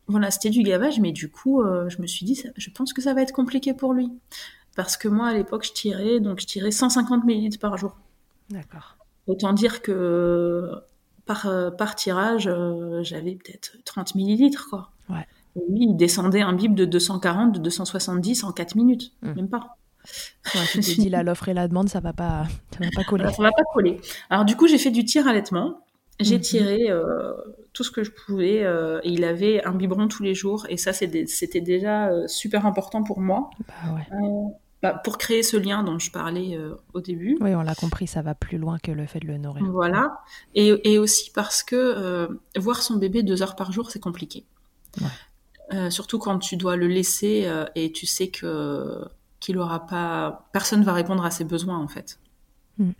[0.08, 2.92] Voilà, c'était du gavage, mais du coup, euh, je me suis dit, ça, je pense
[2.92, 4.10] que ça va être compliqué pour lui.
[4.74, 7.96] Parce que moi, à l'époque, je tirais, donc je tirais 150 ml par jour.
[8.50, 8.96] D'accord.
[9.26, 10.70] Autant dire que
[11.24, 11.46] par,
[11.78, 14.90] par tirage, euh, j'avais peut-être 30 millilitres, quoi.
[15.08, 15.26] Ouais.
[15.56, 19.32] Lui, il descendait un bib de 240, de 270 en 4 minutes, mmh.
[19.34, 19.76] même pas.
[20.54, 23.04] Ouais, tu t'es dit là, l'offre et la demande, ça va pas, ça va pas
[23.04, 23.24] coller.
[23.24, 24.00] Alors, ça va pas coller.
[24.30, 25.78] Alors du coup, j'ai fait du tir allaitement.
[26.20, 26.42] J'ai mmh.
[26.42, 27.32] tiré euh,
[27.72, 28.64] tout ce que je pouvais.
[28.64, 30.66] Euh, et il avait un biberon tous les jours.
[30.68, 33.50] Et ça, c'était déjà euh, super important pour moi.
[33.66, 34.52] Bah ouais.
[34.82, 36.58] Bah, pour créer ce lien dont je parlais
[36.92, 37.38] au début.
[37.40, 39.64] Oui, on l'a compris, ça va plus loin que le fait de le nourrir.
[39.66, 40.18] Voilà.
[40.56, 44.44] Et, et aussi parce que voir son bébé deux heures par jour, c'est compliqué.
[45.00, 45.06] Ouais.
[45.72, 49.00] Euh, surtout quand tu dois le laisser euh, et tu sais que
[49.40, 52.20] qu'il aura pas personne va répondre à ses besoins en fait.
[52.78, 52.90] Mm.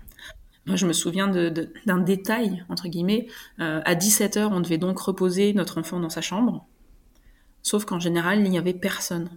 [0.67, 3.27] Moi, je me souviens d'un de, de, détail entre guillemets.
[3.59, 6.67] Euh, à 17 heures, on devait donc reposer notre enfant dans sa chambre,
[7.63, 9.29] sauf qu'en général, il n'y avait personne.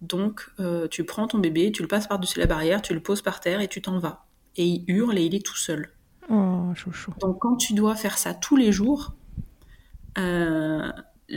[0.00, 3.22] Donc, euh, tu prends ton bébé, tu le passes par-dessus la barrière, tu le poses
[3.22, 4.26] par terre et tu t'en vas.
[4.56, 5.90] Et il hurle et il est tout seul.
[6.28, 7.12] Oh, chouchou.
[7.20, 9.14] Donc, quand tu dois faire ça tous les jours,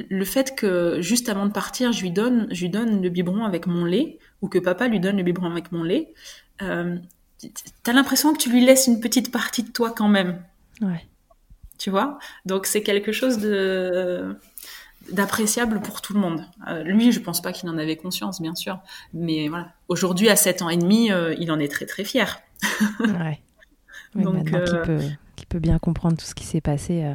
[0.10, 3.46] le fait que juste avant de partir, je lui donne, je lui donne le biberon
[3.46, 6.14] avec mon lait, ou que papa lui donne le biberon avec mon lait,
[6.62, 6.98] euh,
[7.84, 10.42] t'as l'impression que tu lui laisses une petite partie de toi quand même.
[10.82, 11.06] Ouais.
[11.78, 12.20] Tu vois?
[12.46, 14.36] Donc c'est quelque chose de
[15.12, 16.44] d'appréciable pour tout le monde.
[16.68, 18.80] Euh, lui, je pense pas qu'il en avait conscience, bien sûr,
[19.14, 19.72] mais voilà.
[19.88, 22.42] Aujourd'hui, à 7 ans et demi, euh, il en est très très fier.
[23.00, 23.40] ouais.
[24.16, 25.00] Oui, Donc, maintenant qu'il peut,
[25.38, 27.06] qu peut, bien comprendre tout ce qui s'est passé.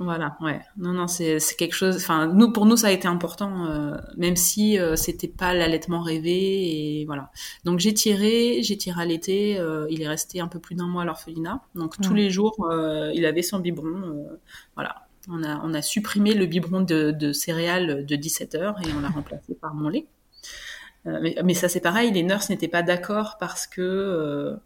[0.00, 0.60] Voilà, ouais.
[0.76, 1.96] Non, non, c'est quelque chose.
[1.96, 6.02] Enfin, nous, pour nous, ça a été important, euh, même si euh, c'était pas l'allaitement
[6.02, 7.32] rêvé et voilà.
[7.64, 9.58] Donc j'ai tiré, j'ai tiré à l'été.
[9.58, 11.62] Euh, il est resté un peu plus d'un mois à l'orphelinat.
[11.74, 12.06] Donc ouais.
[12.06, 12.70] tous les jours,
[13.12, 14.28] il avait son biberon.
[14.76, 15.04] voilà.
[15.30, 19.00] On a, on a supprimé le biberon de, de céréales de 17 heures et on
[19.00, 20.06] l'a remplacé par mon lait.
[21.04, 22.12] Mais, mais, ça, c'est pareil.
[22.12, 24.56] Les nurses n'étaient pas d'accord parce que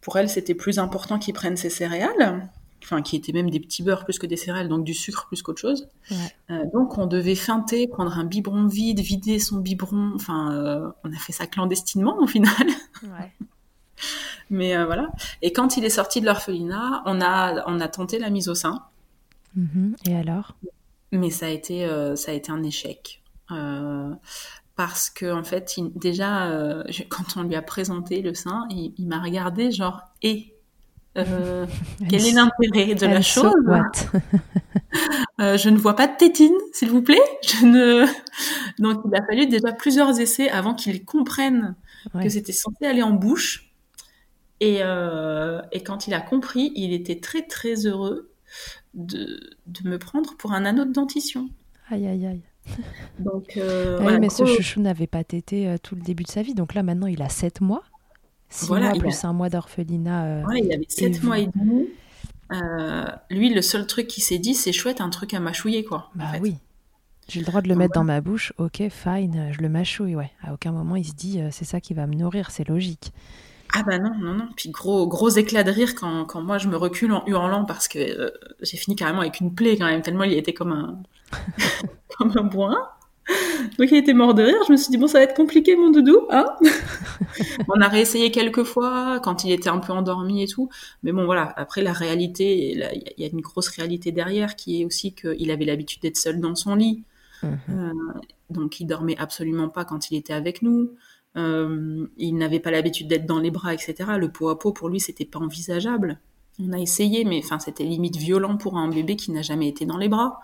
[0.00, 2.48] pour elles, c'était plus important qu'ils prennent ces céréales
[2.82, 5.42] enfin qui étaient même des petits beurres plus que des céréales, donc du sucre plus
[5.42, 5.88] qu'autre chose.
[6.10, 6.16] Ouais.
[6.50, 10.12] Euh, donc on devait feinter, prendre un biberon vide, vider son biberon.
[10.14, 12.66] Enfin, euh, on a fait ça clandestinement au final.
[13.02, 13.32] Ouais.
[14.50, 15.08] Mais euh, voilà.
[15.42, 18.54] Et quand il est sorti de l'orphelinat, on a on a tenté la mise au
[18.54, 18.82] sein.
[19.54, 20.10] Mm -hmm.
[20.10, 20.56] Et alors?
[21.12, 21.86] Mais ça a été
[22.16, 23.22] ça a été un échec.
[24.76, 26.30] parce que en fait, il, déjà,
[26.88, 30.54] je, quand on lui a présenté le sein, il, il m'a regardé genre et
[31.18, 31.66] euh,
[32.08, 33.52] quel est l'intérêt de la chose
[35.40, 37.20] euh, Je ne vois pas de tétine, s'il vous plaît.
[37.42, 38.06] Je ne...
[38.82, 41.74] Donc il a fallu déjà plusieurs essais avant qu'il comprenne
[42.14, 42.24] ouais.
[42.24, 43.72] que c'était censé aller en bouche.
[44.60, 48.32] Et, euh, et, quand il a compris, il était très très heureux
[48.94, 51.48] de, de, me prendre pour un anneau de dentition.
[51.90, 52.42] Aïe aïe aïe.
[53.20, 53.62] Donc, oui,
[54.00, 56.54] voilà, mais ce chouchou n'avait pas tété tout le début de sa vie.
[56.54, 57.84] Donc là, maintenant, il a 7 mois.
[58.50, 60.24] 6 Voilà, mois plus un mois d'orphelinat.
[60.26, 61.88] euh, Ouais, il avait 7 vous mois et demi.
[62.52, 66.10] Euh, lui, le seul truc qu'il s'est dit, c'est chouette, un truc à mâchouiller, quoi.
[66.16, 66.40] en Bah fait.
[66.40, 66.56] oui.
[67.28, 68.52] J'ai le droit de le Donc mettre dans ma bouche.
[68.58, 70.32] Ok, fine, euh, je le mâchouille, ouais.
[70.42, 73.12] À aucun moment, il se dit, euh, c'est ça qui va me nourrir, c'est logique.
[73.74, 74.48] Ah bah non, non, non.
[74.56, 77.86] Puis gros, gros éclat de rire quand, quand moi je me recule en hurlant parce
[77.86, 78.30] que euh,
[78.62, 81.02] j'ai fini carrément avec une plaie quand même, tellement il était comme un,
[82.18, 82.88] comme un bourrin.
[83.78, 84.56] Donc il était mort de rire.
[84.66, 86.26] Je me suis dit, bon, ça va être compliqué, mon doudou.
[86.30, 86.46] Hein
[87.68, 90.68] On a réessayé quelques fois quand il était un peu endormi et tout.
[91.02, 91.52] Mais bon, voilà.
[91.56, 94.80] Après, la réalité, là, il y a- il y a une grosse réalité derrière qui
[94.80, 97.02] est aussi qu'il avait l'habitude d'être seul dans son lit.
[97.42, 97.58] Mhm.
[97.70, 97.92] Euh,
[98.50, 100.90] donc il dormait absolument pas quand il était avec nous.
[101.36, 103.94] Euh, il n'avait pas l'habitude d'être dans les bras, etc.
[104.18, 106.18] Le pot à pot pour lui c'était pas envisageable.
[106.60, 109.86] On a essayé, mais enfin c'était limite violent pour un bébé qui n'a jamais été
[109.86, 110.40] dans les bras.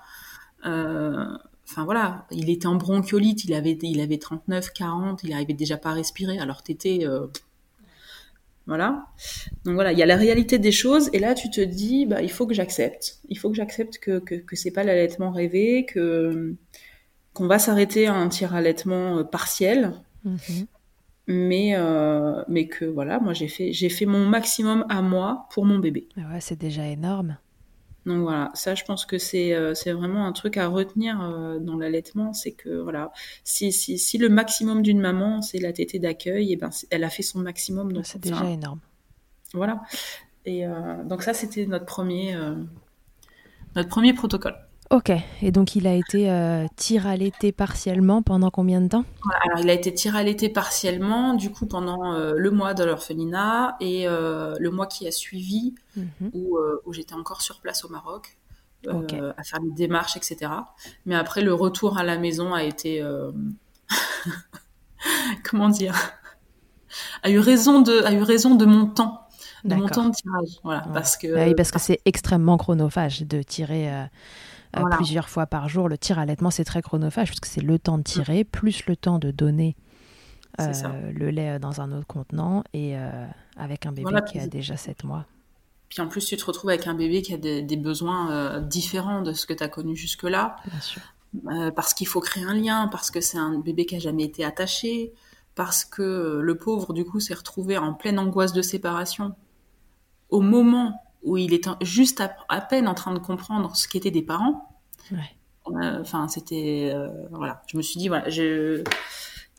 [0.66, 1.26] Euh,
[1.68, 5.76] Enfin voilà, il était en bronchiolite, il avait il avait 39, 40, il arrivait déjà
[5.78, 6.38] pas à respirer.
[6.38, 7.26] Alors t'étais euh,
[8.66, 9.06] voilà.
[9.64, 12.22] Donc voilà, il y a la réalité des choses et là tu te dis bah
[12.22, 13.18] il faut que j'accepte.
[13.28, 16.54] Il faut que j'accepte que que, que c'est pas l'allaitement rêvé, que
[17.34, 19.92] qu'on va s'arrêter à un tir allaitement euh, partiel,
[20.24, 20.66] Mhm.
[21.26, 25.66] mais euh, mais que voilà, moi j'ai fait j'ai fait mon maximum à moi pour
[25.66, 26.08] mon bébé.
[26.16, 27.36] Ah Ouais, c'est déjà énorme.
[28.06, 31.76] Donc voilà, ça je pense que c'est euh, vraiment un truc à retenir euh, dans
[31.76, 33.12] l'allaitement, c'est que voilà,
[33.44, 37.04] si, si, si le maximum d'une maman c'est la tétée d'accueil, et ben c'est- elle
[37.04, 38.80] a fait son maximum, donc C'est déjà énorme.
[39.54, 39.80] voilà.
[40.44, 42.36] Et euh, donc ça c'était notre premier
[43.76, 44.56] notre premier protocole.
[44.94, 45.10] Ok,
[45.42, 49.04] et donc il a été euh, tir allaité partiellement pendant combien de temps?
[49.44, 52.84] Alors il a été tiré à l'été partiellement, du coup pendant euh, le mois de
[52.84, 56.30] l'orphelinat et euh, le mois qui a suivi Mhm.
[56.32, 58.36] où, euh, où j'étais encore sur place au Maroc
[58.86, 60.52] à faire les démarches, etc.
[61.06, 63.02] Mais après le retour à la maison a été
[65.50, 65.96] comment dire?
[67.24, 69.22] A eu raison de a eu raison de mon temps
[69.64, 70.92] de mon temps de tirage voilà Ouais.
[70.92, 73.90] parce que Ah oui, parce que c'est extrêmement chronophage de tirer
[74.80, 74.96] Voilà.
[74.96, 75.88] plusieurs fois par jour.
[75.88, 78.96] Le tir allaitement, c'est très chronophage parce que c'est le temps de tirer plus le
[78.96, 79.76] temps de donner
[80.60, 80.72] euh,
[81.12, 84.76] le lait dans un autre contenant et euh, avec un bébé Voilà, qui a déjà
[84.76, 85.26] 7 mois.
[85.88, 88.60] puis en plus tu te retrouves avec un bébé qui a des, des besoins euh,
[88.60, 91.02] différents de ce que tu as connu jusque là Bien sûr.
[91.48, 94.22] Euh, parce qu'il faut créer un lien, parce que c'est un bébé qui a jamais
[94.22, 95.12] été attaché,
[95.56, 99.34] parce que euh, le pauvre du coup s'est retrouvé en pleine angoisse de séparation
[100.30, 104.10] au moment où il est juste à, à peine en train de comprendre ce qu'étaient
[104.10, 104.68] des parents.
[105.10, 105.18] Ouais.
[105.82, 107.62] Euh, Enfin, c'était euh, voilà.
[107.66, 108.82] Je me suis dit voilà, je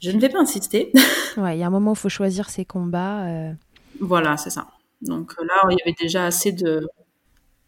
[0.02, 0.92] je ne vais pas insister.
[1.38, 3.26] Ouais, il y a un moment où il faut choisir ses combats.
[3.26, 3.54] euh,
[4.00, 4.68] voilà, c'est ça.
[5.02, 6.88] Donc là, il y avait déjà assez de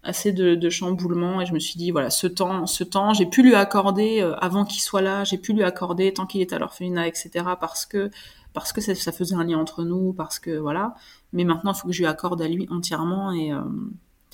[0.04, 3.26] assez de, de chamboulements et je me suis dit voilà ce temps ce temps j'ai
[3.26, 6.54] pu lui accorder euh, avant qu'il soit là j'ai pu lui accorder tant qu'il est
[6.54, 8.10] à l'orphelinat etc parce que
[8.54, 10.96] parce que ça, ça faisait un lien entre nous parce que voilà
[11.34, 13.62] mais maintenant il faut que je lui accorde à lui entièrement et euh,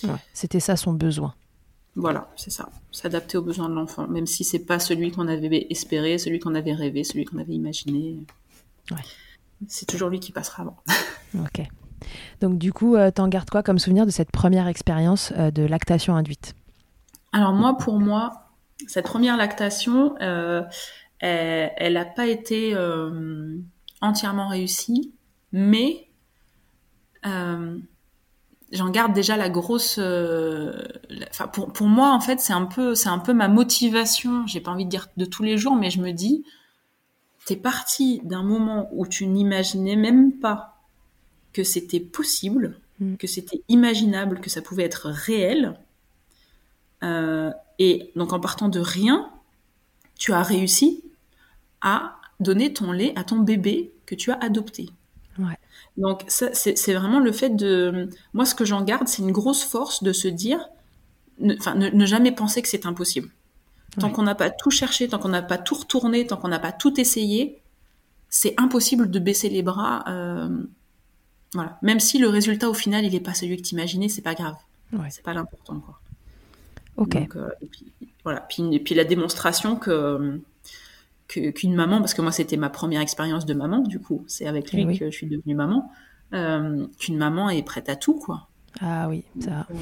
[0.03, 1.34] ouais, C'était ça son besoin.
[1.95, 5.67] voilà c'est ça s'adapter aux besoins de l'enfant même si c'est pas celui qu'on avait
[5.69, 8.17] espéré celui qu'on avait rêvé celui qu'on avait imaginé
[8.91, 8.97] Ouais.
[9.67, 10.77] c'est toujours lui qui passera avant
[11.45, 11.62] Ok.
[12.41, 15.63] Donc du coup, euh, t'en gardes quoi comme souvenir de cette première expérience euh, de
[15.63, 16.53] lactation induite?
[17.32, 18.49] Alors moi, pour moi,
[18.88, 20.62] cette première lactation, euh,
[21.19, 22.75] elle n'a pas été
[24.01, 25.13] entièrement réussie,
[25.53, 26.08] mais
[27.26, 29.98] j'en garde déjà la grosse.
[30.00, 30.74] euh,
[31.10, 34.46] la- Enfin, pour, pour moi, en fait, c'est un peu, c'est un peu ma motivation.
[34.48, 36.44] J'ai pas envie de dire de tous les jours, mais je me dis,
[37.46, 40.82] t'es parti d'un moment où tu n'imaginais même pas
[41.54, 43.16] que c'était possible, Mm.
[43.18, 45.78] que c'était imaginable, que ça pouvait être réel.
[47.04, 49.30] Euh, et donc en partant de rien,
[50.18, 51.04] tu as réussi
[51.82, 54.90] à donner ton lait à ton bébé que tu as adopté.
[55.39, 55.58] Ouais.
[55.98, 58.10] Donc ça, c'est vraiment le fait de...
[58.34, 60.67] Moi, ce que j'en garde, c'est une grosse force de se dire,
[61.39, 63.30] ne, ne, ne jamais penser que c'est impossible.
[64.00, 64.13] Tant Ouais.
[64.13, 66.72] qu'on n'a pas tout cherché, tant qu'on n'a pas tout retourné, tant qu'on n'a pas
[66.72, 67.62] tout essayé,
[68.30, 70.04] c'est impossible de baisser les bras.
[70.08, 70.50] euh,
[71.54, 71.78] voilà.
[71.84, 74.34] Même si le résultat au final, il n'est pas celui que tu imaginais, c'est pas
[74.34, 74.56] grave.
[74.91, 75.10] Ouais.
[75.12, 75.80] C'est pas l'important.
[75.80, 76.00] quoi.
[76.98, 77.13] Ok.
[77.13, 77.86] Donc, euh, et puis,
[78.24, 78.41] voilà.
[78.41, 80.39] Puis, et puis la démonstration que
[81.39, 84.72] qu'une maman, parce que moi c'était ma première expérience de maman, du coup, c'est avec
[84.72, 85.00] lui Eh oui.
[85.00, 85.91] que je suis devenue maman,
[86.34, 88.48] euh, qu'une maman est prête à tout, quoi.
[88.82, 89.67] Ah oui, ça.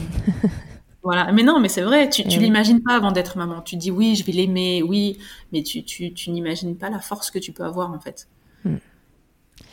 [1.04, 1.32] Voilà.
[1.32, 2.44] Mais non, mais c'est vrai, tu, tu Eh oui.
[2.44, 3.62] l'imagines pas avant d'être maman.
[3.62, 5.18] Tu dis oui, je vais l'aimer, oui,
[5.52, 8.28] mais tu, tu, tu n'imagines pas la force que tu peux avoir en fait.
[8.64, 8.76] Hmm.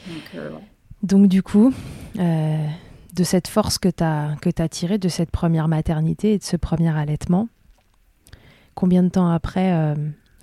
[0.06, 0.50] Donc, euh.
[1.02, 1.72] Donc du coup,
[2.18, 2.66] euh,
[3.14, 6.44] de cette force que tu as, que as tirée de cette première maternité et de
[6.44, 7.48] ce premier allaitement,
[8.74, 9.94] combien de temps après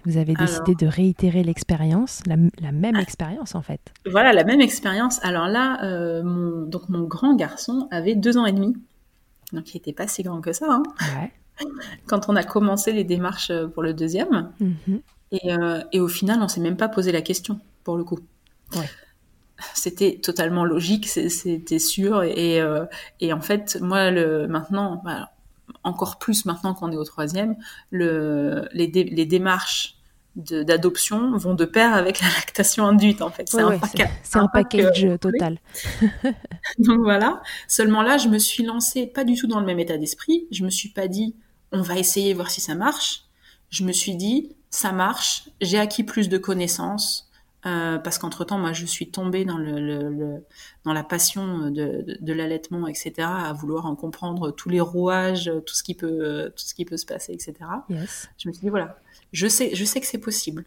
[0.05, 2.37] Vous avez décidé de réitérer l'expérience, la,
[2.71, 3.93] même expérience en fait.
[4.09, 5.19] Voilà, la même expérience.
[5.23, 8.75] Alors là, euh, mon, donc mon grand garçon avait deux ans et demi,
[9.51, 10.67] donc il n'était pas si grand que ça.
[10.69, 10.83] Hein.
[12.07, 14.99] Quand on a commencé les démarches pour le deuxième, mhm.
[15.31, 18.19] et, euh, et, au final, on s'est même pas posé la question pour le coup.
[18.75, 18.89] Ouais
[19.73, 22.23] c'était totalement logique, c'était sûr.
[22.23, 22.85] Et, euh,
[23.19, 25.31] et, en fait, moi, le, maintenant, bah,
[25.83, 27.55] encore plus maintenant qu'on est au troisième,
[27.89, 29.94] le, les, les démarches
[30.35, 33.47] d'adoption vont de pair avec la lactation induite en fait.
[33.49, 33.79] C'est un,
[34.33, 35.59] un, package euh, total.
[36.79, 37.41] Donc voilà.
[37.67, 40.47] Seulement là, je me suis lancée pas du tout dans le même état d'esprit.
[40.51, 41.35] Je me suis pas dit
[41.71, 43.23] on va essayer voir si ça marche.
[43.69, 45.49] Je me suis dit ça marche.
[45.61, 47.29] J'ai acquis plus de connaissances.
[47.65, 50.43] Euh, parce qu'entre-temps, moi, je suis tombée dans, le,
[50.83, 55.73] dans la passion de, de, l'allaitement, etc., à vouloir en comprendre tous les rouages, tout
[55.73, 57.53] ce qui peut, tout ce qui peut se passer, etc.
[57.89, 58.99] Je me suis dit, voilà,
[59.31, 60.65] je sais, je sais que c'est possible.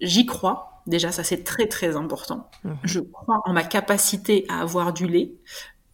[0.00, 0.82] J'y crois.
[0.86, 2.50] Déjà, ça, c'est très, très important.
[2.64, 2.76] Mhm.
[2.84, 5.32] Je crois en ma capacité à avoir du lait.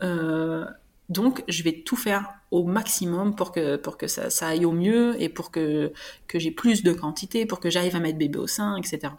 [0.03, 0.65] Euh,
[1.09, 4.73] donc, je vais tout faire au maximum pour que, pour que ça, ça aille au
[4.73, 5.93] mieux et pour que,
[6.27, 9.13] que j'ai plus de quantité, pour que j'arrive à mettre bébé au sein, etc.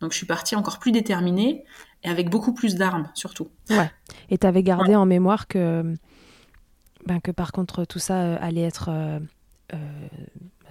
[0.00, 1.64] Donc je suis partie encore plus déterminée
[2.04, 3.48] et avec beaucoup plus d'armes surtout.
[3.70, 3.90] Ouais.
[4.30, 5.94] Et tu avais gardé en mémoire que,
[7.06, 9.18] ben, que par contre tout ça euh, allait être euh,
[9.74, 9.78] euh,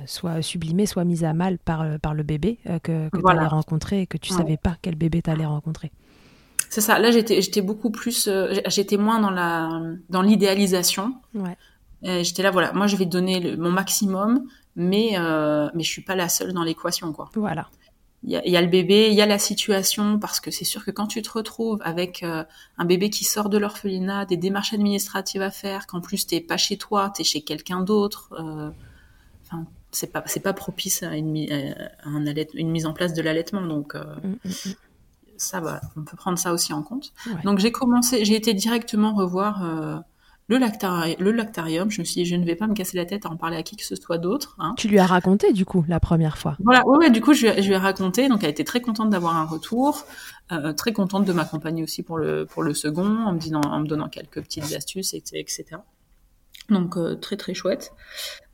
[0.05, 4.01] soit sublimé, soit mis à mal par, par le bébé que, que tu allais rencontrer
[4.01, 5.91] et que tu savais pas quel bébé tu allais rencontrer.
[6.69, 6.99] C'est ça.
[6.99, 8.29] Là, j'étais, j'étais beaucoup plus,
[8.67, 11.15] j'étais moins dans la, dans l'idéalisation.
[11.33, 11.57] Ouais.
[12.23, 15.15] j'étais là, voilà, moi, je vais donner mon maximum, mais,
[15.73, 17.31] mais je suis pas la seule dans l'équation, quoi.
[17.33, 17.67] Voilà
[18.23, 20.91] il y, a, le bébé, il y a la situation, parce que c'est sûr que
[20.91, 22.43] quand tu te retrouves avec euh,
[22.77, 26.57] un bébé qui sort de l'orphelinat, des démarches administratives à faire, qu'en plus t'es pas
[26.57, 28.71] chez toi, t'es chez quelqu'un d'autre, euh,
[29.45, 31.37] enfin c'est pas c'est pas propice à une,
[32.55, 34.73] une mise en place de l'allaitement, donc euh, mm, mm, mm.
[35.37, 37.13] ça va, on peut prendre ça aussi en compte.
[37.43, 40.03] Donc j'ai commencé, j'ai été directement revoir
[40.47, 40.57] le,
[41.21, 41.91] le lactarium.
[41.91, 43.57] Je me suis dit, je ne vais pas me casser la tête à en parler
[43.57, 44.55] à qui que ce soit d'autre.
[44.59, 44.73] Hein.
[44.77, 47.73] Tu lui as raconté, du coup, la première fois Voilà, ouais, du coup, je, lui
[47.73, 48.29] ai raconté.
[48.29, 50.05] Donc, elle était très contente d'avoir un retour,
[50.51, 53.79] euh, très contente de m'accompagner aussi pour le, pour le second, en me, disant, en
[53.79, 55.65] me donnant quelques petites astuces, etc.
[56.69, 57.93] Donc, euh, très, très chouette.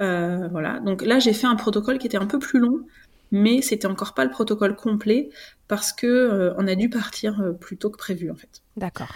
[0.02, 0.80] Euh, voilà.
[0.80, 2.80] Donc, là, j'ai fait un protocole qui était un peu plus long,
[3.32, 5.30] mais c'était encore pas le protocole complet
[5.68, 8.62] parce que on a dû partir plus tôt que prévu, en fait.
[8.78, 9.10] D'accord.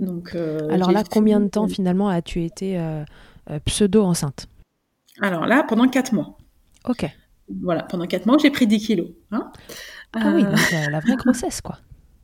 [0.00, 3.04] Euh, Alors là, combien de temps finalement as-tu été euh,
[3.50, 4.48] euh, pseudo-enceinte
[5.20, 6.38] Alors là, pendant 4 mois.
[6.88, 7.06] Ok.
[7.62, 9.08] Voilà, pendant 4 mois, j'ai pris 10 kilos.
[9.32, 9.50] Hein.
[10.14, 10.58] ah oui, donc,
[10.90, 11.78] la vraie grossesse, quoi.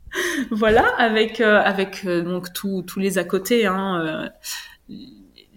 [0.50, 4.30] voilà, avec, avec donc tous les à côté, hein,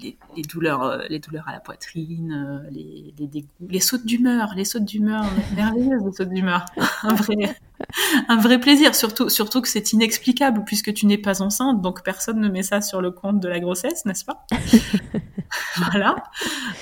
[0.01, 4.53] les, douleurs, euh, les douleurs à la poitrine, euh, les, les dégoûts, les sautes d'humeur,
[4.55, 6.65] les sautes d'humeur, merveilleuses les sautes d'humeur,
[7.03, 7.36] un vrai,
[8.28, 12.39] un vrai plaisir, surtout, surtout que c'est inexplicable puisque tu n'es pas enceinte, donc personne
[12.39, 14.45] ne met ça sur le compte de la grossesse, n'est-ce pas
[15.91, 16.15] Voilà.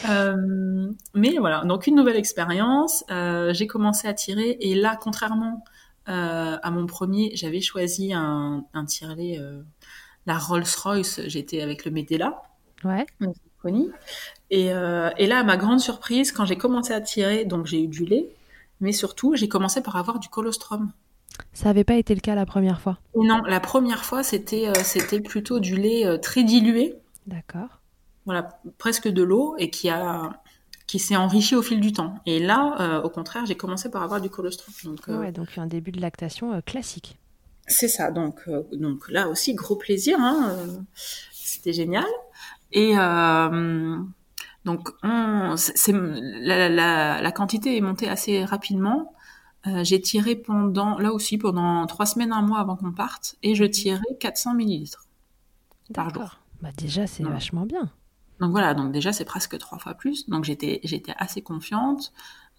[0.10, 3.04] Euh, mais voilà, donc une nouvelle expérience.
[3.10, 5.63] j'ai commencé à tirer et là, contrairement
[6.06, 9.39] à mon premier, j'avais choisi un, un tirelet,
[10.26, 11.22] la Rolls-Royce.
[11.28, 12.41] J'étais avec le Medela.
[12.84, 13.06] Ouais.
[14.50, 17.84] Et, euh, et, là, à ma grande surprise, quand j'ai commencé à tirer, donc j'ai
[17.84, 18.30] eu du lait,
[18.80, 20.92] mais surtout, j'ai commencé par avoir du colostrum.
[21.54, 25.20] Ça n'avait pas été le cas la première fois Non, la première fois, c'était euh,
[25.20, 26.96] plutôt du lait euh, très dilué.
[27.28, 27.82] D'accord.
[28.26, 30.42] Voilà, presque de l'eau et qui a
[30.86, 32.16] qui s'est enrichi au fil du temps.
[32.26, 34.74] Et là, au contraire, j'ai commencé par avoir du colostrum.
[34.86, 37.18] Donc, ouais, donc un début de lactation classique.
[37.68, 38.10] C'est ça.
[38.10, 40.18] Donc, donc là aussi, gros plaisir.
[40.18, 40.56] Hein,
[41.58, 42.06] c'était génial.
[42.72, 43.98] Et euh,
[44.67, 44.89] donc,
[45.56, 49.13] c'est, la, la, la, quantité est montée assez rapidement.
[49.65, 53.56] Euh, j'ai tiré pendant, là aussi, pendant trois semaines, un mois avant qu'on parte, et
[53.56, 55.08] je tirais 400 millilitres
[55.93, 56.38] par jour.
[56.62, 57.89] Bah déjà, c'est vachement bien.
[58.41, 60.27] Donc voilà, donc déjà, c'est presque trois fois plus.
[60.27, 62.12] Donc j'étais, j'étais assez confiante.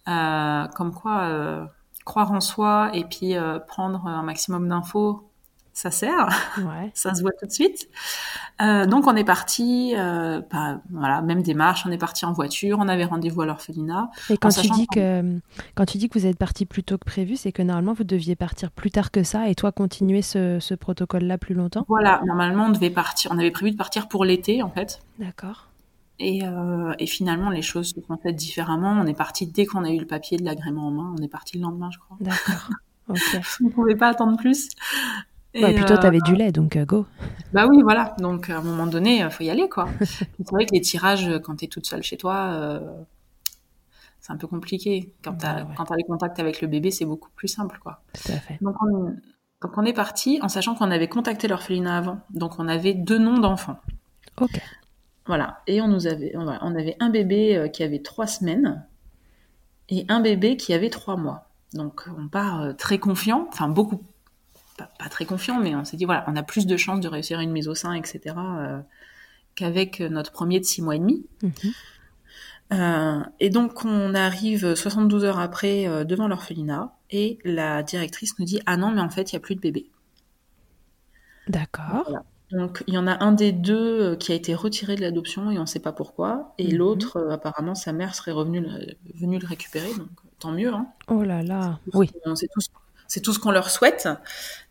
[0.07, 1.65] Euh, comme quoi, euh,
[2.05, 3.35] croire en soi et puis
[3.67, 5.28] prendre un maximum d'infos
[5.79, 6.27] ça sert,
[6.93, 7.87] ça se voit tout de suite.
[8.61, 12.79] Euh, donc on est parti, euh, bah, voilà, même démarche, on est parti en voiture,
[12.81, 14.09] on avait rendez-vous à l'orphelinat.
[14.29, 15.39] Et quand tu dis que
[15.75, 18.03] quand tu dis que vous êtes parti plus tôt que prévu, c'est que normalement vous
[18.03, 21.85] deviez partir plus tard que ça et toi continuer ce, protocole-là plus longtemps?
[21.87, 24.99] Voilà, normalement on devait partir, on avait prévu de partir pour l'été en fait.
[25.17, 25.67] D'accord.
[26.21, 28.91] Et, euh, et, finalement, les choses se sont faites différemment.
[28.91, 31.15] On est parti dès qu'on a eu le papier de l'agrément en main.
[31.17, 32.17] On est parti le lendemain, je crois.
[32.19, 32.69] D'accord.
[33.09, 33.41] Okay.
[33.61, 34.69] on ne pouvait pas attendre plus.
[35.53, 37.07] Et ouais, puis toi, t'avais du lait, donc euh, go.
[37.53, 38.15] Bah oui, voilà.
[38.19, 39.87] Donc à un moment donné, il faut y aller, quoi.
[40.01, 42.79] c'est vrai que les tirages, quand t'es toute seule chez toi, euh,
[44.19, 45.13] c'est un peu compliqué.
[45.23, 45.65] Quand tu as,
[45.97, 48.03] les contacts avec le bébé, c'est beaucoup plus simple, quoi.
[48.13, 48.57] Tout à fait.
[48.61, 49.15] Donc on,
[49.61, 52.19] donc on est parti en sachant qu'on avait contacté l'orphelinat avant.
[52.29, 53.79] Donc on avait deux noms d'enfants.
[54.39, 54.61] Ok.
[55.25, 55.61] Voilà.
[55.67, 58.85] Et on nous avait, on avait un bébé euh, qui avait trois semaines
[59.89, 61.49] et un bébé qui avait trois mois.
[61.73, 64.01] Donc on part euh, très confiant, enfin beaucoup,
[64.87, 67.39] pas, très confiant, mais on s'est dit voilà, on a plus de chances de réussir
[67.39, 68.35] une mise au sein, etc.
[68.37, 68.79] Euh,
[69.55, 71.25] qu'avec notre premier de six mois et demi.
[71.43, 71.51] Mhm.
[72.71, 78.45] Euh, et donc on arrive 72 heures après euh, devant l'orphelinat et la directrice nous
[78.45, 79.89] dit ah non mais en fait il y a plus de bébé.
[81.47, 82.19] D'accord.
[82.51, 85.57] Donc il y en a un des deux qui a été retiré de l'adoption et
[85.57, 86.77] on ne sait pas pourquoi et mhm.
[86.77, 88.63] l'autre apparemment sa mère serait revenue
[89.15, 90.71] venue le récupérer donc tant mieux.
[90.71, 90.87] Hein.
[91.07, 91.79] Oh là là.
[91.93, 92.11] Oui.
[92.25, 92.69] On sait tous
[93.09, 94.07] c'est tout ce qu'on leur souhaite.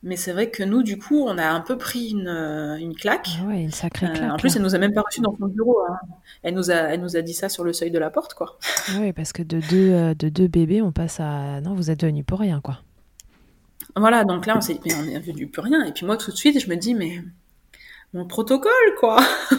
[0.02, 2.94] Mais c'est vrai que nous, du coup, on a un peu pris une, euh, une
[2.94, 3.28] claque.
[3.42, 4.30] Ah une sacrée euh, claque.
[4.30, 5.76] en plus, elle nous a même pas reçu dans son bureau.
[5.80, 5.98] Hein.
[6.44, 8.56] Elle, nous a, elle nous a dit ça sur le seuil de la porte, quoi.
[8.90, 11.60] Ah oui, parce que de deux, euh, de deux bébés, on passe à.
[11.60, 12.78] Non, vous êtes devenus pour rien, quoi.
[13.96, 15.84] Voilà, donc là, on s'est dit, mais on est devenu plus rien.
[15.84, 17.20] Et puis moi, tout de suite, je me dis, mais
[18.14, 19.18] mon protocole, quoi.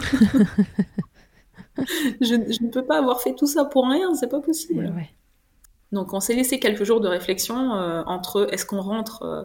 [2.22, 4.94] je, ne peux pas avoir fait tout ça pour rien, c'est pas possible.
[4.96, 5.10] Ouais.
[5.92, 9.44] Donc on s'est laissé quelques jours de réflexion euh, entre est-ce qu'on rentre, euh,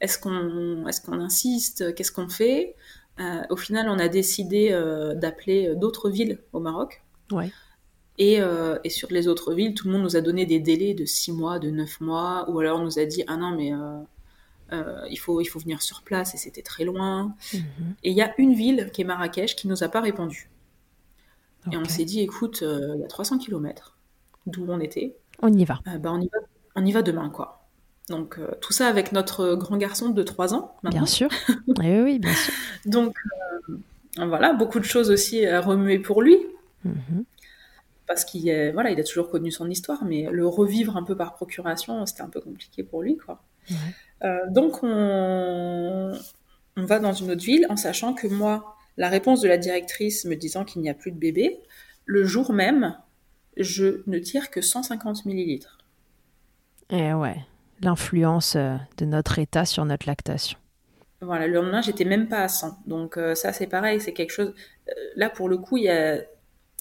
[0.00, 2.74] est-ce qu'on est qu'on insiste, qu'est-ce qu'on fait.
[3.20, 4.70] Euh, au final, on a décidé
[5.16, 7.02] d'appeler d'autres villes au Maroc.
[7.30, 7.50] Ouais.
[8.18, 8.38] Et,
[8.84, 11.32] et, sur les autres villes, tout le monde nous a donné des délais de 6
[11.32, 13.72] mois, de 9 mois, ou alors on nous a dit ah non mais
[15.10, 17.36] il faut il faut venir sur place et c'était très loin.
[17.52, 17.94] Mhm.
[18.02, 20.50] Et il y a une ville qui est Marrakech qui nous a pas répondu.
[21.72, 23.96] Et on s'est dit écoute, il y a 300 km
[24.46, 25.16] d'où on était.
[25.42, 25.80] On y va.
[25.88, 26.38] Euh, bah, on, y va
[26.76, 27.66] on y va demain, quoi.
[28.08, 30.74] Donc, euh, tout ça avec notre grand garçon de 3 ans.
[30.84, 31.28] Bien sûr.
[31.82, 32.52] Eh oui, bien sûr.
[32.84, 33.16] Donc,
[34.18, 36.38] euh, voilà, beaucoup de choses aussi à remuer pour lui.
[36.84, 37.24] Mhm.
[38.06, 41.34] Parce qu'il voilà, il a toujours connu son histoire, mais le revivre un peu par
[41.34, 43.42] procuration, c'était un peu compliqué pour lui, quoi.
[44.50, 46.12] donc, on,
[46.76, 50.26] on va dans une autre ville en sachant que moi, la réponse de la directrice
[50.26, 51.60] me disant qu'il n'y a plus de bébé,
[52.04, 52.96] le jour même,
[53.56, 55.78] je ne tire que 150 millilitres.
[56.90, 57.36] Et eh ouais,
[57.80, 60.58] l'influence euh, de notre état sur notre lactation.
[61.20, 62.78] Voilà, le lendemain, j'étais même pas à 100.
[62.86, 64.54] Donc euh, ça, c'est pareil, c'est quelque chose...
[64.88, 66.18] Euh, là, pour le coup, il y a...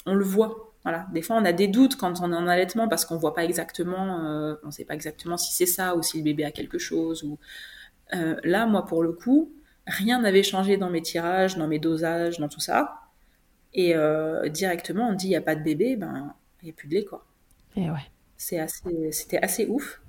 [0.05, 0.73] on le voit.
[0.83, 1.07] Voilà.
[1.13, 3.45] Des fois, on a des doutes quand on est en allaitement parce qu'on voit pas
[3.45, 7.23] exactement, on sait pas exactement si c'est ça ou si le bébé a quelque chose.
[7.23, 7.39] Ou...
[8.11, 9.53] là, moi, pour le coup,
[9.87, 12.95] rien n'avait changé dans mes tirages, dans mes dosages, dans tout ça.
[13.73, 13.95] Et
[14.49, 16.95] directement, on dit il n'y a pas de bébé, ben il n'y a plus de
[16.95, 17.25] lait, quoi.
[17.75, 18.09] Et ouais.
[18.37, 20.01] C'était assez ouf.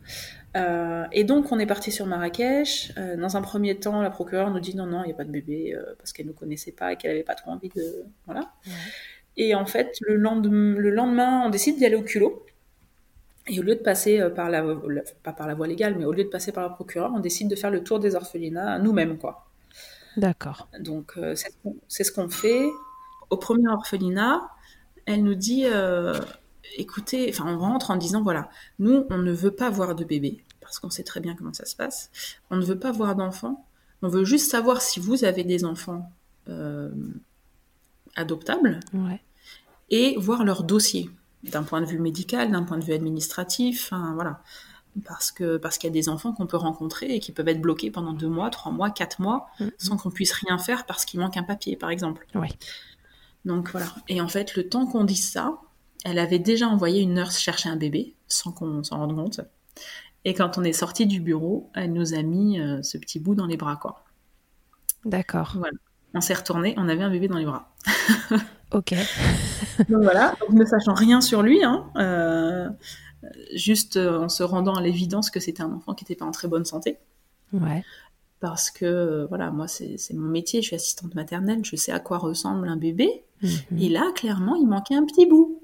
[0.57, 2.93] Euh, et donc, on est parti sur Marrakech.
[2.97, 5.25] Euh, dans un premier temps, la procureure nous dit non, non, il n'y a pas
[5.25, 7.69] de bébé, euh, parce qu'elle ne nous connaissait pas et qu'elle n'avait pas trop envie
[7.69, 8.05] de.
[8.27, 8.53] Voilà.
[9.37, 12.45] Et en fait, le lendemain, le lendemain on décide d'y aller au culot.
[13.47, 14.65] Et au lieu de passer par la,
[15.23, 17.49] pas par la voie légale, mais au lieu de passer par la procureure, on décide
[17.49, 19.47] de faire le tour des orphelinats nous-mêmes, quoi.
[20.17, 20.69] D'accord.
[20.81, 21.19] Donc,
[21.89, 22.65] c'est ce qu'on fait.
[23.29, 24.49] Au premier orphelinat,
[25.05, 25.67] elle nous dit
[26.77, 28.49] écoutez, enfin, on rentre en disant voilà,
[28.79, 31.67] nous, on ne veut pas voir de bébé, parce qu'on sait très bien comment ça
[31.67, 32.11] se passe.
[32.51, 33.67] On ne veut pas voir d'enfants.
[34.03, 36.11] On veut juste savoir si vous avez des enfants
[36.49, 36.91] euh,
[38.17, 38.81] adoptables
[39.91, 41.11] et voir leur dossier
[41.43, 44.43] d'un point de vue médical, d'un point de vue administratif, voilà.
[45.05, 47.61] Parce que parce qu'il y a des enfants qu'on peut rencontrer et qui peuvent être
[47.61, 49.71] bloqués pendant deux mois, trois mois, quatre mois, mm-hmm.
[49.79, 52.27] sans qu'on puisse rien faire parce qu'il manque un papier, par exemple.
[53.45, 53.87] Donc voilà.
[54.09, 55.59] Et en fait, le temps qu'on dise ça,
[56.05, 59.41] elle avait déjà envoyé une nurse chercher un bébé, sans qu'on s'en rende compte.
[60.25, 63.35] Et quand on est sorti du bureau, elle nous a mis euh, ce petit bout
[63.35, 64.05] dans les bras, quoi.
[65.05, 65.55] D'accord.
[65.57, 65.77] Voilà.
[66.15, 67.75] On s'est retourné, on avait un bébé dans les bras.
[68.73, 68.95] ok.
[69.89, 72.69] donc voilà, ne sachant rien sur lui, hein, euh,
[73.55, 76.31] juste euh, en se rendant à l'évidence que c'était un enfant qui n'était pas en
[76.31, 76.99] très bonne santé.
[77.53, 77.85] Ouais.
[78.41, 82.19] Parce que, voilà, moi, c'est mon métier, je suis assistante maternelle, je sais à quoi
[82.19, 83.25] ressemble un bébé.
[83.43, 83.79] Mhm.
[83.79, 85.64] Et là, clairement, il manquait un petit bout.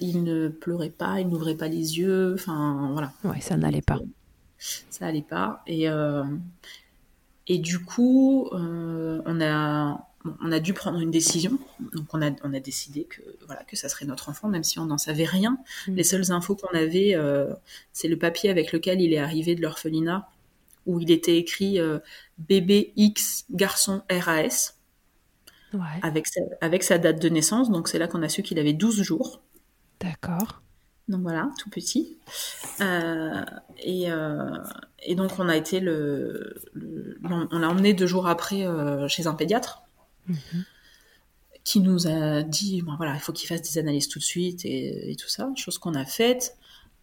[0.00, 2.34] Il ne pleurait pas, il n'ouvrait pas les yeux.
[2.34, 3.12] Enfin voilà.
[3.24, 3.98] Ouais, ça n'allait pas.
[4.58, 5.62] Ça n'allait pas.
[5.66, 6.24] Et, euh,
[7.46, 10.06] et du coup, euh, on a
[10.42, 11.58] on a dû prendre une décision.
[11.94, 14.78] Donc on a, on a décidé que voilà que ça serait notre enfant, même si
[14.78, 15.58] on n'en savait rien.
[15.88, 15.94] Mm.
[15.94, 17.54] Les seules infos qu'on avait, euh,
[17.94, 20.28] c'est le papier avec lequel il est arrivé de l'orphelinat,
[20.84, 21.78] où il était écrit
[22.38, 24.74] bébé X garçon RAS,
[26.02, 27.70] avec, sa, avec sa date de naissance.
[27.70, 29.40] Donc c'est là qu'on a su qu'il avait 12 jours.
[30.00, 30.62] D'accord.
[31.08, 32.18] Donc voilà, tout petit.
[32.80, 33.44] Euh,
[33.82, 34.06] et,
[35.02, 36.54] et, donc on a été le,
[37.24, 38.64] on l'a emmené deux jours après
[39.08, 39.82] chez un pédiatre
[41.64, 44.64] qui nous a dit bon, voilà, il faut qu'il fasse des analyses tout de suite
[44.64, 46.56] et, tout ça, chose qu'on a faite.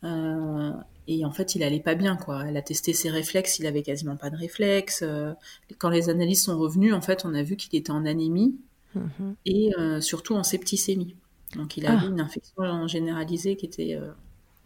[0.04, 0.72] Euh,
[1.08, 2.44] et en fait, il allait pas bien, quoi.
[2.48, 5.04] Elle a testé ses réflexes, il avait quasiment pas de réflexes.
[5.04, 5.34] Euh,
[5.78, 8.56] quand les analyses sont revenues, en fait, on a vu qu'il était en anémie
[8.96, 9.36] mhm.
[9.46, 11.16] et euh, surtout en septicémie.
[11.56, 12.10] Donc, il avait ah.
[12.10, 14.00] une infection généralisée qui était,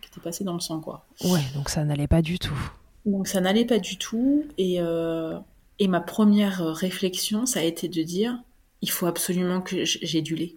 [0.01, 1.05] qui était passée dans le sang, quoi.
[1.23, 2.59] Ouais, donc ça n'allait pas du tout.
[3.05, 4.45] Donc, ça n'allait pas du tout.
[4.57, 4.79] Et,
[5.79, 8.39] et ma première réflexion, ça a été de dire
[8.81, 10.55] il faut absolument que j'ai du lait.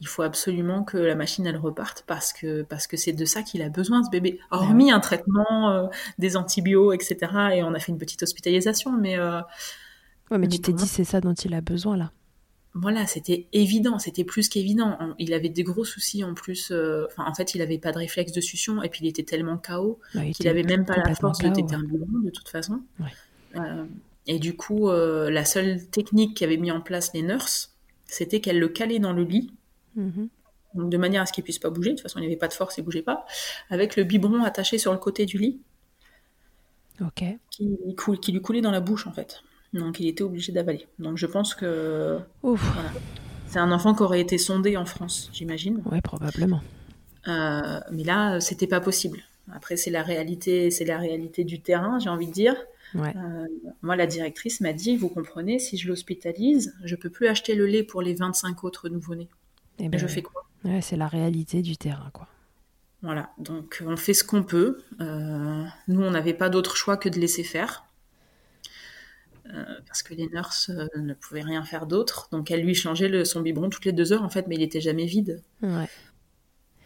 [0.00, 3.42] Il faut absolument que la machine elle reparte parce que parce que c'est de ça
[3.42, 4.38] qu'il a besoin ce bébé.
[4.50, 5.86] Hormis un traitement, euh,
[6.18, 7.32] des antibiotiques, etc.
[7.54, 9.18] Et on a fait une petite hospitalisation, mais.
[9.18, 9.40] Euh,
[10.30, 12.12] ouais, mais, tu t'es dit c'est ça dont il a besoin là.
[12.74, 14.96] Voilà, c'était évident, c'était plus qu'évident.
[15.18, 16.70] Il avait des gros soucis en plus.
[16.70, 19.24] Euh, enfin, en fait, il avait pas de réflexe de succion et puis il était
[19.24, 19.98] tellement KO
[20.34, 22.82] qu'il avait même pas la force de téter un de toute façon.
[24.26, 27.74] Et du coup, euh, la seule technique qu'avaient mis en place les nurses,
[28.06, 29.52] c'était qu'elles le calaient dans le lit,
[29.96, 30.28] mhm.
[30.74, 31.90] de manière à ce qu'il puisse pas bouger.
[31.90, 33.24] De toute façon, il n'y avait pas de force, il bougeait pas,
[33.70, 35.60] avec le biberon attaché sur le côté du lit,
[37.00, 37.76] ok, qui,
[38.20, 39.42] qui lui coulait dans la bouche en fait.
[39.72, 40.86] Donc, il était obligé d'avaler.
[40.98, 42.18] Donc, je pense que
[43.46, 45.82] c'est un enfant qui aurait été sondé en France, j'imagine.
[45.90, 46.60] Oui, probablement.
[47.28, 49.20] Euh, mais là, c'était pas possible.
[49.52, 52.56] Après, c'est la réalité, c'est la réalité du terrain, j'ai envie de dire.
[52.96, 53.46] Euh,
[53.82, 57.66] moi, la directrice m'a dit, vous comprenez, si je l'hospitalise, je peux plus acheter le
[57.66, 59.28] lait pour les 25 autres nouveau-nés.
[59.78, 60.44] Et, eh ben, je fais quoi?
[60.80, 62.26] C'est la réalité du terrain, quoi.
[63.02, 64.82] Voilà, donc on fait ce qu'on peut.
[65.00, 67.84] Euh, nous, on n'avait pas d'autre choix que de laisser faire.
[69.52, 72.28] Euh, parce que les nurses ne pouvaient rien faire d'autre.
[72.30, 74.62] Donc elle lui changeait le, son biberon toutes les deux heures, en fait, mais il
[74.62, 75.42] était jamais vide.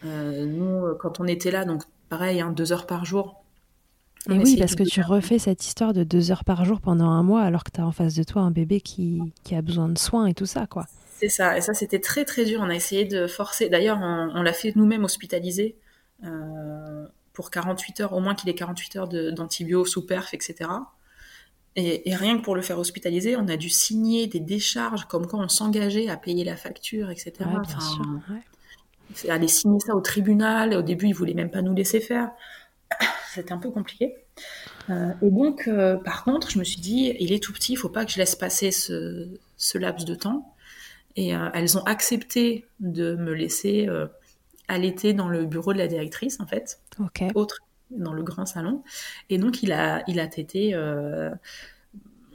[0.03, 3.45] nous, quand on était là, donc pareil, hein, deux heures par jour,
[4.29, 7.21] et oui, parce que tu refais cette histoire de deux heures par jour pendant un
[7.21, 9.87] mois alors que tu as en face de toi un bébé qui, qui a besoin
[9.87, 10.85] de soins et tout ça, quoi.
[11.17, 12.59] C'est ça, et ça c'était très très dur.
[12.61, 13.69] On a essayé de forcer.
[13.69, 15.77] D'ailleurs, on, l'a fait nous-mêmes hospitaliser
[16.23, 20.69] euh, pour 48 heures, au moins qu'il ait 48 heures d'antibio sous perf, etc.
[21.77, 25.27] Et, et, rien que pour le faire hospitaliser, on a dû signer des décharges comme
[25.27, 27.33] quoi on s'engageait à payer la facture, etc.
[27.39, 29.29] Ouais, bien sûr, ouais.
[29.29, 30.73] Aller signer ça au tribunal.
[30.73, 32.31] Au début, ils voulaient même pas nous laisser faire
[33.33, 34.15] c'était un peu compliqué.
[34.89, 37.77] Euh, et donc, euh, par contre, je me suis dit, il est tout petit, il
[37.77, 39.37] faut pas que je laisse passer ce,
[39.75, 40.53] laps de temps.
[41.15, 43.87] Et euh, elles ont accepté de me laisser
[44.67, 46.79] allaiter dans le bureau de la directrice, en fait,
[47.35, 47.59] autre
[47.91, 48.83] dans le grand salon.
[49.29, 50.75] Et donc, il a, il a tété.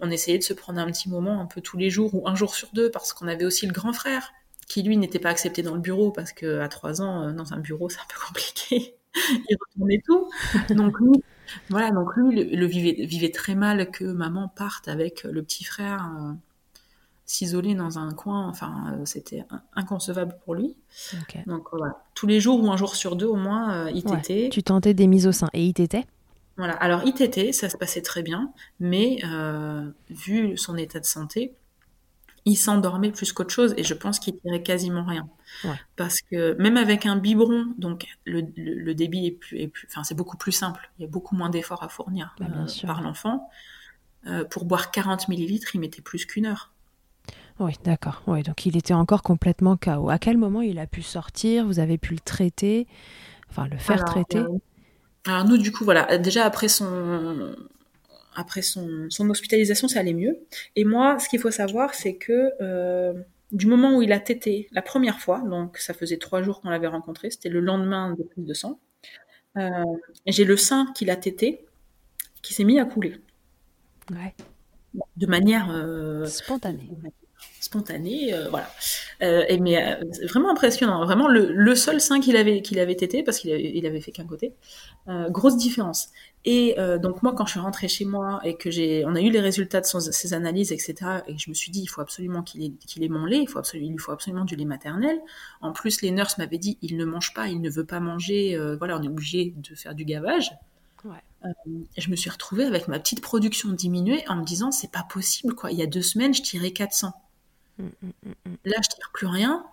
[0.02, 2.34] on essayait de se prendre un petit moment un peu tous les jours ou un
[2.34, 4.32] jour sur deux, parce qu'on avait aussi le grand frère
[4.68, 7.58] qui lui n'était pas accepté dans le bureau parce que à trois ans dans un
[7.58, 10.30] bureau c'est un peu compliqué il retournait tout.
[10.74, 11.22] Donc lui,
[11.68, 16.10] voilà, donc lui le, vivait, vivait, très mal que maman parte avec le petit frère.
[16.20, 16.32] Euh,
[17.30, 18.48] s'isoler dans un coin.
[18.48, 20.76] Enfin, euh, c'était in- inconcevable pour lui.
[21.46, 24.20] Donc voilà, tous les jours ou un jour sur deux au moins, euh, il Ouais.
[24.20, 24.48] tétait.
[24.50, 25.48] Tu tentais des mises au sein.
[25.52, 26.04] Et il t'était
[26.56, 26.74] Voilà.
[26.74, 31.54] Alors il tétait, ça se passait très bien, mais euh, vu son état de santé,
[32.46, 35.28] il s'endormait plus qu'autre chose et je pense qu'il tirait quasiment rien.
[35.64, 35.78] Ouais.
[35.96, 39.86] Parce que même avec un biberon, donc le, le- le débit est plus, est plus,
[39.90, 40.90] enfin c'est beaucoup plus simple.
[40.98, 42.46] Il y a beaucoup moins d'efforts à fournir Bah,
[42.86, 43.48] par l'enfant.
[44.50, 46.72] Pour boire 40 millilitres, il mettait plus qu'une heure.
[47.60, 48.22] Oui, d'accord.
[48.26, 50.08] Oui, donc il était encore complètement KO.
[50.10, 51.64] À quel moment il a pu sortir?
[51.66, 52.86] Vous avez pu le traiter?
[53.50, 54.50] Enfin, le faire Alors, traiter?
[54.54, 54.58] euh,
[55.26, 57.56] alors nous, du coup, voilà, déjà après son
[58.36, 60.40] après son, son hospitalisation, ça allait mieux.
[60.76, 63.14] Et moi, ce qu'il faut savoir, c'est que euh,
[63.52, 66.70] du moment où il a tété la première fois, donc ça faisait trois jours qu'on
[66.70, 68.80] l'avait rencontré, c'était le lendemain de prise de sang,
[69.58, 69.70] euh,
[70.26, 71.66] j'ai le sein qu'il a tété
[72.42, 73.16] qui s'est mis à couler
[74.10, 74.34] Ouais.
[75.16, 76.30] de manière euh,
[77.60, 78.32] Spontané.
[78.32, 78.70] euh, voilà.
[79.22, 82.94] Euh, et mais euh, vraiment impressionnant, vraiment le, le seul sein qu'il avait qu'il avait
[82.96, 84.54] tété parce qu'il avait, il avait fait qu'un côté,
[85.30, 86.08] grosse différence.
[86.46, 89.30] Et donc moi quand je suis rentrée chez moi et que j'ai, on a eu
[89.30, 91.22] les résultats de son- ses analyses etc.
[91.28, 93.48] Et je me suis dit il faut absolument qu'il ait, qu'il ait mon lait, il
[93.48, 95.18] faut absolument, il lui faut absolument du lait maternel.
[95.60, 98.58] En plus les nurses m'avaient dit il ne mange pas, il ne veut pas manger,
[98.78, 100.50] voilà on est obligé de faire du gavage.
[101.04, 101.50] Ouais.
[101.96, 105.04] Et je me suis retrouvée avec ma petite production diminuée en me disant c'est pas
[105.10, 105.70] possible quoi.
[105.72, 107.12] Il y a deux semaines je tirais 400.
[108.64, 109.64] Là, je tire plus rien.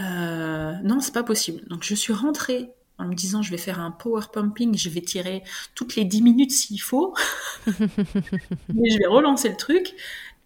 [0.00, 1.66] Euh, non, c'est pas possible.
[1.68, 5.00] Donc, je suis rentrée en me disant, je vais faire un power pumping, je vais
[5.00, 5.42] tirer
[5.74, 7.14] toutes les 10 minutes s'il faut.
[7.66, 9.94] Mais je vais relancer le truc.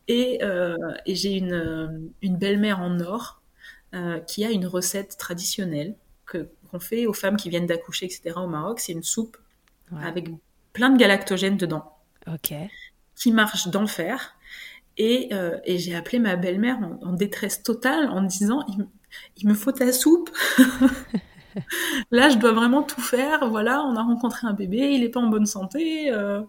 [0.08, 1.88] Et, euh, et j'ai une, euh,
[2.22, 3.42] une belle-mère en or
[3.94, 8.32] euh, qui a une recette traditionnelle que qu'on fait aux femmes qui viennent d'accoucher, etc.
[8.36, 8.80] au Maroc.
[8.80, 9.36] C'est une soupe
[9.92, 10.04] Ouais.
[10.04, 10.28] avec
[10.72, 12.52] plein de galactogènes dedans Ok.
[13.14, 14.34] qui marche d'enfer.
[14.98, 18.88] Et, euh, et j'ai appelé ma belle-mère en, en détresse totale en disant il, me-
[19.36, 20.30] il me faut ta soupe.
[22.10, 23.48] Là, je dois vraiment tout faire.
[23.48, 26.10] Voilà, on a rencontré un bébé, il est pas en bonne santé.
[26.12, 26.42] euh.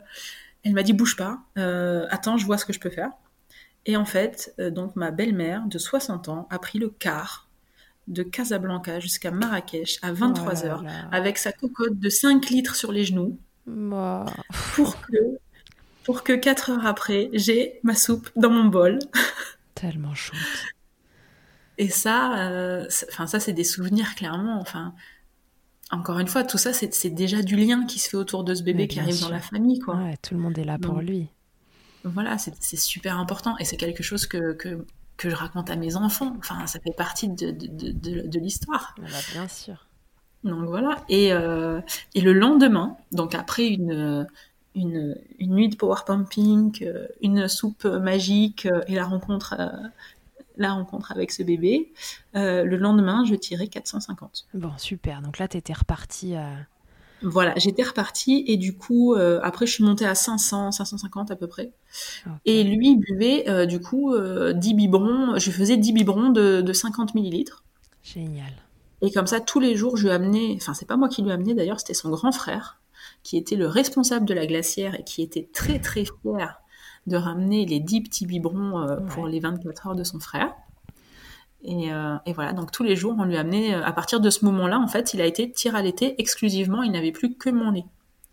[0.63, 1.39] Elle m'a dit bouge pas.
[1.57, 3.11] Euh, attends, je vois ce que je peux faire.
[3.85, 7.47] Et en fait, donc ma belle-mère de 60 ans a pris le car
[8.07, 12.75] de Casablanca jusqu'à Marrakech à 23 Oh là heures avec sa cocotte de 5 litres
[12.75, 13.39] sur les genoux
[14.75, 15.13] pour que,
[16.07, 18.97] pour que 4 heures après, j'ai ma soupe dans mon bol.
[19.75, 20.39] Tellement chouette.
[21.77, 24.59] Et ça, euh, enfin ça, c'est des souvenirs clairement.
[24.61, 24.95] Enfin,
[25.91, 28.63] encore une fois, tout ça, c'est déjà du lien qui se fait autour de ce
[28.63, 29.27] bébé qui arrive sûr.
[29.27, 29.95] dans la famille, quoi.
[29.97, 31.27] Ouais, tout le monde est là pour lui.
[32.05, 34.85] Voilà, c'est super important et c'est quelque chose que, que
[35.17, 36.35] que je raconte à mes enfants.
[36.39, 38.95] Enfin, ça fait partie de de, de, de- de l'histoire.
[38.99, 39.87] Ah bah, bien sûr.
[40.43, 41.03] Donc voilà.
[41.09, 41.81] Et euh,
[42.15, 44.25] et le lendemain, donc après une
[44.77, 49.67] une, une nuit de power pumping, euh, une soupe magique euh, et la rencontre euh,
[50.59, 51.91] la rencontre avec ce bébé,
[52.33, 54.47] le lendemain, je tirais 450.
[54.55, 55.21] Bon, super.
[55.21, 56.33] Donc là, t'étais reparti.
[56.35, 56.49] à-
[57.21, 61.35] Voilà, j'étais repartie et du coup, euh, après, je suis montée à 500, 550 à
[61.35, 61.73] peu près.
[62.45, 66.61] Et lui il buvait, euh, du coup, euh, 10 biberons, je faisais 10 biberons de,
[66.61, 67.63] de 50 millilitres.
[68.01, 68.51] Génial.
[69.03, 71.31] Et comme ça, tous les jours, je lui amenais, enfin, c'est pas moi qui lui
[71.31, 72.79] amenais d'ailleurs, c'était son grand frère,
[73.23, 76.61] qui était le responsable de la glacière et qui était très très fier
[77.07, 80.53] de ramener les 10 petits biberons euh, pour les 24 heures de son frère.
[81.63, 84.29] Et, euh, et voilà, donc tous les jours, on lui amenait, euh, à partir de
[84.29, 87.49] ce moment-là, en fait, il a été tir à l'été exclusivement, il n'avait plus que
[87.49, 87.85] mon lait,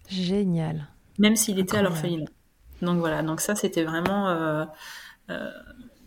[0.08, 0.88] Génial.
[1.18, 2.30] même s'il était à l'orphelinat.
[2.82, 4.64] Donc voilà, donc ça, c'était vraiment euh,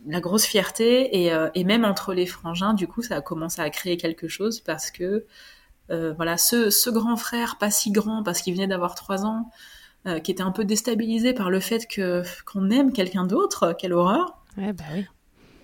[0.06, 1.26] la grosse fierté.
[1.26, 4.60] Et, et même entre les frangins, du coup, ça a commencé à créer quelque chose
[4.60, 5.26] parce que
[5.92, 9.52] euh, voilà, ce, ce grand frère, pas si grand parce qu'il venait d'avoir trois ans,
[10.06, 13.94] euh, qui était un peu déstabilisé par le fait que qu'on aime quelqu'un d'autre, quelle
[13.94, 14.44] horreur.
[14.58, 15.06] Ouais, bah oui.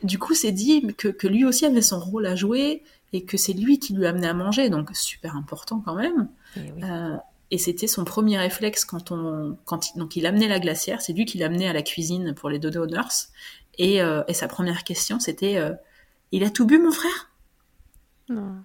[0.03, 3.37] Du coup, s'est dit que, que lui aussi avait son rôle à jouer et que
[3.37, 6.29] c'est lui qui lui amenait à manger, donc super important quand même.
[6.57, 6.83] Eh oui.
[6.83, 7.17] Euh,
[7.51, 11.13] et c'était son premier réflexe quand on, quand il, donc il amenait la glacière, c'est
[11.13, 13.29] lui qui l'amenait à la cuisine pour les dodo nurses.
[13.79, 15.59] Et, et sa première question, c'était,
[16.31, 17.31] il a tout bu, mon frère?
[18.29, 18.57] Non.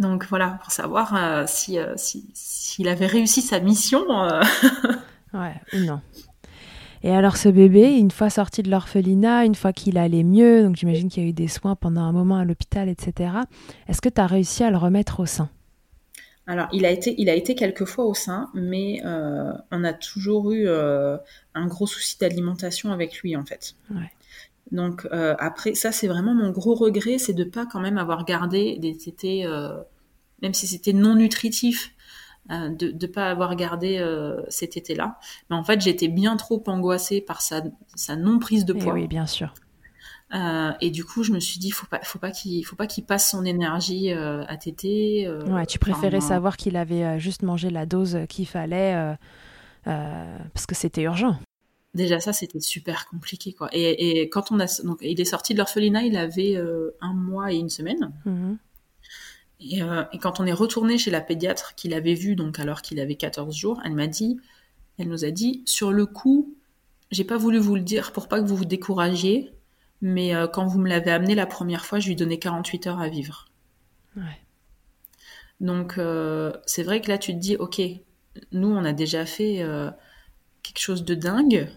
[0.00, 4.02] Donc voilà, pour savoir euh, si, euh, si, s'il avait réussi sa mission.
[4.10, 4.42] euh,
[5.32, 6.00] Ouais, ou non.
[7.02, 10.76] Et alors ce bébé, une fois sorti de l'orphelinat, une fois qu'il allait mieux, donc
[10.76, 13.30] j'imagine qu'il y a eu des soins pendant un moment à l'hôpital, etc.
[13.88, 15.48] Est-ce que tu as réussi à le remettre au sein?
[16.46, 19.92] Alors, il a été, il a été quelques fois au sein, mais euh, on a
[19.92, 21.16] toujours eu euh,
[21.54, 23.74] un gros souci d'alimentation avec lui, en fait.
[23.90, 24.10] Ouais.
[24.72, 28.24] Donc euh, après, ça c'est vraiment mon gros regret, c'est de pas quand même avoir
[28.24, 29.80] gardé des tétés, euh,
[30.42, 31.92] même si c'était non nutritif,
[32.50, 34.04] euh, de ne pas avoir gardé
[34.48, 35.18] ces tétés-là.
[35.48, 37.62] Mais en fait, j'étais bien trop angoissée par sa,
[37.94, 38.94] sa non prise de Eh poids.
[38.94, 39.54] oui, bien sûr.
[40.80, 43.04] Et du coup, je me suis dit, faut pas, faut pas qu'il, faut pas qu'il
[43.04, 45.28] passe son énergie à téter.
[45.48, 49.16] Ouais, tu préférais enfin, savoir qu'il avait juste mangé la dose qu'il fallait
[49.84, 51.36] parce que c'était urgent.
[51.92, 53.68] Déjà ça, c'était super compliqué quoi.
[53.72, 57.12] Et, et quand on a, donc il est sorti de l'orphelinat, il avait euh, un
[57.12, 58.12] mois et une semaine.
[58.24, 58.58] Mhm.
[59.58, 62.80] Et, euh, et quand on est retourné chez la pédiatre qu'il avait vu, donc alors
[62.80, 64.38] qu'il avait 14 jours, elle m'a dit,
[64.98, 66.54] elle nous a dit, sur le coup,
[67.10, 69.52] j'ai pas voulu vous le dire pour pas que vous vous découragiez,
[70.00, 73.00] mais euh, quand vous me l'avez amené la première fois, je lui donnais 48 heures
[73.00, 73.46] à vivre.
[74.16, 74.40] Ouais.
[75.60, 76.00] Donc
[76.64, 77.82] c'est vrai que là tu te dis, ok,
[78.52, 79.62] nous on a déjà fait
[80.62, 81.68] quelque chose de dingue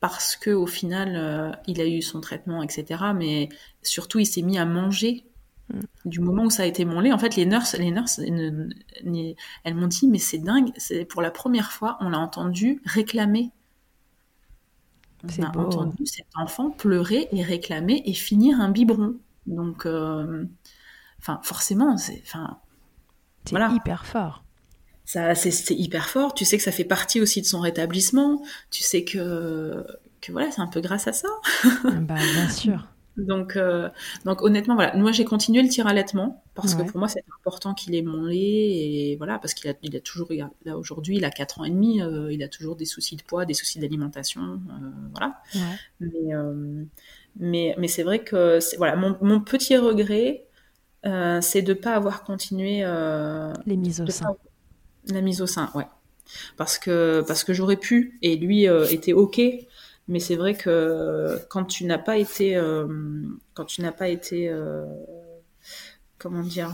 [0.00, 3.04] parce que au final euh, il a eu son traitement, etc.
[3.14, 3.48] Mais
[3.82, 5.24] surtout il s'est mis à manger.
[6.04, 9.88] Du moment où ça a été lait, en fait, les nurses, les nurses, elles m'ont
[9.88, 13.50] dit, mais c'est dingue, c'est pour la première fois, on l'a entendu réclamer.
[15.24, 15.60] On a beau.
[15.60, 19.16] entendu cet enfant pleurer et réclamer et finir un biberon.
[19.46, 20.44] Donc, euh,
[21.18, 22.60] enfin, forcément, c'est, enfin,
[23.50, 23.70] Voilà.
[23.72, 24.44] hyper fort.
[25.06, 26.34] Ça, c'est, hyper fort.
[26.34, 28.42] Tu sais que ça fait partie aussi de son rétablissement.
[28.70, 29.84] Tu sais que,
[30.20, 31.28] que voilà, c'est un peu grâce à ça.
[31.84, 32.86] bah, bien sûr.
[33.16, 33.88] Donc, euh,
[34.26, 34.94] donc honnêtement, voilà.
[34.94, 36.84] Moi, j'ai continué le tir allaitement parce Ouais.
[36.84, 39.96] que pour moi, c'est important qu'il ait mon lait et voilà, parce qu'il a, il
[39.96, 40.28] a toujours,
[40.66, 43.22] là aujourd'hui, il a 4 ans et demi, euh, il a toujours des soucis de
[43.22, 45.40] poids, des soucis d'alimentation, euh, voilà.
[45.54, 45.60] Ouais.
[46.00, 46.34] Mais,
[47.36, 50.44] mais, mais c'est vrai que, voilà, mon, mon petit regret,
[51.40, 52.80] c'est de pas avoir continué
[53.66, 54.26] Les mises au sein.
[54.26, 54.36] pas-
[55.06, 55.86] la mise au sein, ouais.
[56.56, 59.40] Parce que, parce que j'aurais pu, et lui euh, était OK,
[60.08, 62.86] mais c'est vrai que quand tu n'as pas été, euh,
[63.54, 64.84] quand tu n'as pas été, euh,
[66.18, 66.70] comment dire,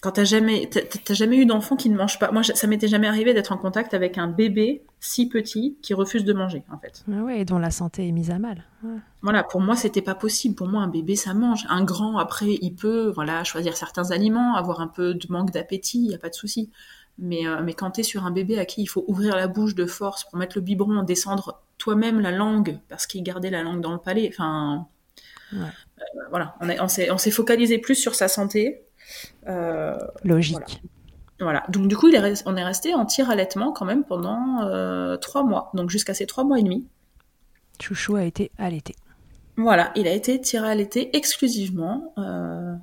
[0.00, 2.30] quand t'as jamais, t'as- t'as jamais eu d'enfant qui ne mange pas.
[2.30, 6.24] Moi, ça m'était jamais arrivé d'être en contact avec un bébé si petit qui refuse
[6.24, 7.04] de manger, en fait.
[7.12, 8.64] Ah ouais, et dont la santé est mise à mal.
[8.84, 8.96] Ouais.
[9.22, 10.54] Voilà, pour moi, c'était pas possible.
[10.54, 11.66] Pour moi, un bébé, ça mange.
[11.68, 15.98] Un grand, après, il peut, voilà, choisir certains aliments, avoir un peu de manque d'appétit,
[16.04, 16.70] il y a pas de souci.
[17.18, 19.74] Mais, euh, mais quand t'es sur un bébé à qui il faut ouvrir la bouche
[19.74, 23.80] de force pour mettre le biberon, descendre toi-même la langue, parce qu'il gardait la langue
[23.80, 24.86] dans le palais, enfin,
[25.52, 25.58] Ouais.
[26.00, 28.82] euh, voilà, on, est- on s'est, on s'est focalisé plus sur sa santé.
[29.48, 30.82] Euh, Logique.
[31.40, 31.64] voilà.
[31.70, 35.16] Donc du coup, il est on est resté en tir allaitement quand même pendant euh,
[35.16, 36.86] trois mois, donc jusqu'à ces trois mois et demi.
[37.80, 38.94] Chouchou a été allaité.
[39.56, 42.12] Voilà, il a été tiré à l'été exclusivement.
[42.18, 42.74] euh,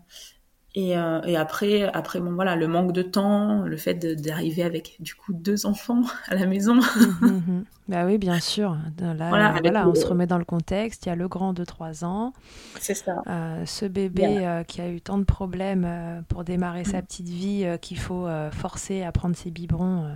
[0.76, 4.98] et, euh, et après, après bon, voilà, le manque de temps, le fait d'arriver avec
[5.00, 6.80] du coup deux enfants à la maison.
[7.22, 7.66] Mhm.
[7.88, 8.78] Bah oui, bien sûr.
[9.00, 11.06] Là, Voilà, euh, avec voilà, le- on se remet dans le contexte.
[11.06, 12.34] Il y a le grand de 3 ans,
[12.80, 13.16] C'est ça.
[13.28, 18.00] euh, ce bébé qui a eu tant de problèmes pour démarrer sa petite vie, qu'il
[18.00, 20.08] faut forcer à prendre ses biberons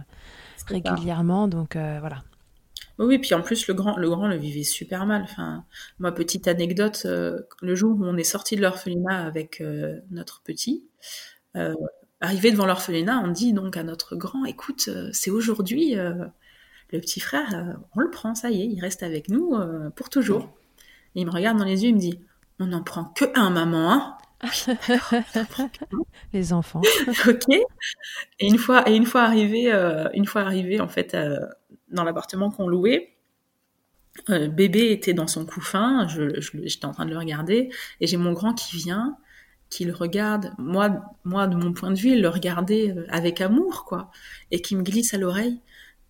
[0.58, 0.68] ça.
[0.68, 1.48] régulièrement.
[1.48, 2.24] Donc voilà.
[3.00, 5.24] Oui, oui, puis en plus, le grand, le grand le vivait super mal.
[5.24, 5.66] Enfin,
[6.00, 10.42] moi, petite anecdote, euh, le jour où on est sorti de l'orphelinat avec euh, notre
[10.44, 10.86] petit,
[11.56, 11.74] euh,
[12.22, 17.78] arrivé devant l'orphelinat, on dit donc à notre grand, écoute, c'est aujourd'hui, le petit frère,
[17.96, 19.56] on le prend, ça y est, il reste avec nous
[19.96, 20.50] pour toujours.
[21.16, 22.20] Et il me regarde dans les yeux, il me dit,
[22.60, 24.18] on n'en prend que un, maman, hein
[26.34, 26.82] Les enfants.
[27.28, 27.50] ok.
[28.40, 31.40] Et une fois, et une fois arrivé, euh, une fois arrivé en fait euh,
[31.92, 33.16] dans l'appartement qu'on louait,
[34.30, 37.70] euh, bébé était dans son couffin, je, je- j'étais en train de le regarder,
[38.02, 39.18] et j'ai mon grand qui vient,
[39.70, 40.54] qui le regarde.
[40.58, 44.12] Moi, moi de mon point de vue, il le regardait euh, avec amour, quoi,
[44.52, 45.60] et qui me glisse à l'oreille,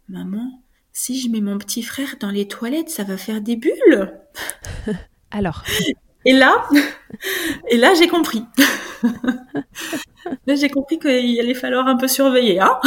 [0.09, 0.61] maman.
[0.93, 4.13] Si je mets mon petit frère dans les toilettes, ça va faire des bulles.
[5.31, 5.63] Alors,
[6.25, 6.67] Et là,
[7.69, 8.43] et là, j'ai compris.
[10.47, 12.79] là, j'ai compris qu'il allait falloir un peu surveiller, hein.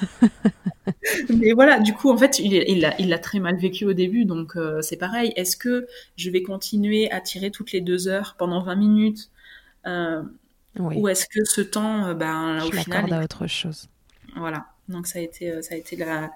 [1.30, 4.24] Mais voilà, du coup, en fait, il il l'a il très mal vécu au début,
[4.24, 5.32] donc euh, c'est pareil.
[5.36, 5.86] Est-ce que
[6.16, 9.30] je vais continuer à tirer toutes les deux heures pendant 20 minutes
[9.86, 10.22] euh,
[10.78, 13.46] oui, Ou est-ce que ce temps, euh, ben, je au final, l'accorde à il- autre
[13.46, 13.88] chose.
[14.36, 14.66] voilà.
[14.88, 16.30] Donc ça a été, ça a été la,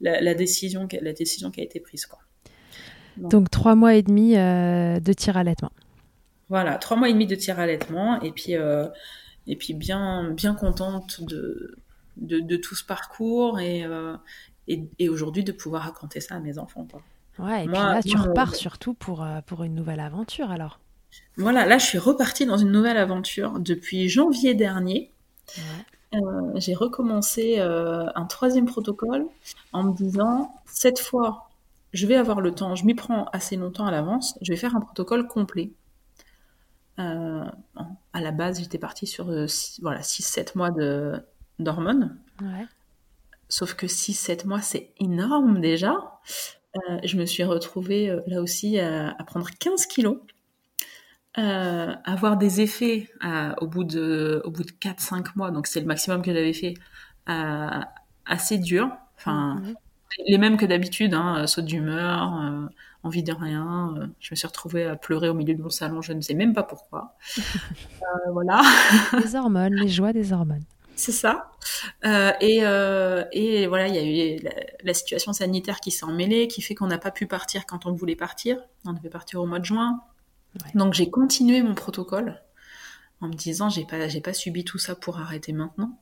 [0.00, 2.18] la, la décision, qui- la décision qui a été prise, quoi.
[3.16, 5.70] Donc trois mois et demi euh, de tir allaitement.
[6.48, 8.54] Voilà, trois mois et demi de tir à allaitement et puis
[9.46, 11.76] et puis bien bien contente de
[12.20, 14.16] de, de tout ce parcours et euh,
[14.68, 16.86] et, et aujourd'hui de pouvoir raconter ça à mes enfants.
[16.90, 17.02] Quoi.
[17.38, 20.00] Ouais, et puis Moi- là, tu moi, repars euh, surtout pour, euh, pour une nouvelle
[20.00, 20.78] aventure alors.
[21.36, 25.10] Voilà, là je suis repartie dans une nouvelle aventure depuis janvier dernier.
[25.56, 26.20] Ouais.
[26.20, 29.26] Euh, j'ai recommencé euh, un troisième protocole
[29.72, 31.48] en me disant cette fois
[31.92, 34.76] je vais avoir le temps, je m'y prends assez longtemps à l'avance, je vais faire
[34.76, 35.72] un protocole complet.
[36.98, 37.44] Euh,
[38.12, 41.20] à la base, j'étais partie sur euh, six- voilà, 6-7 mois de,
[41.60, 42.16] d'hormones.
[42.40, 42.66] Ouais.
[43.48, 46.20] Sauf que 6-7 mois, c'est énorme déjà.
[47.02, 50.18] je me suis retrouvée là aussi à, prendre 15 kilos,
[51.34, 53.10] avoir des effets
[53.60, 56.74] au bout de, au bout de 4-5 mois, donc c'est le maximum que j'avais fait,
[57.26, 58.88] assez dur.
[59.16, 59.74] Enfin, mhm.
[60.28, 62.70] les mêmes que d'habitude, hein, saut d'humeur,
[63.02, 63.94] envie de rien.
[63.96, 66.34] Euh, je me suis retrouvée à pleurer au milieu de mon salon, je ne sais
[66.34, 67.16] même pas pourquoi.
[68.02, 68.60] Euh, voilà.
[69.22, 70.64] les hormones, les joies des hormones.
[71.00, 71.50] C'est ça.
[72.04, 72.58] Euh, et,
[73.32, 74.48] et, voilà, il y a eu
[74.84, 77.92] la, situation sanitaire qui s'est emmêlée, qui fait qu'on n'a pas pu partir quand on
[77.92, 78.58] voulait partir.
[78.84, 80.02] On devait partir au mois de juin.
[80.74, 82.42] Donc j'ai continué mon protocole
[83.20, 85.98] en me disant j'ai pas j'ai pas subi tout ça pour arrêter maintenant.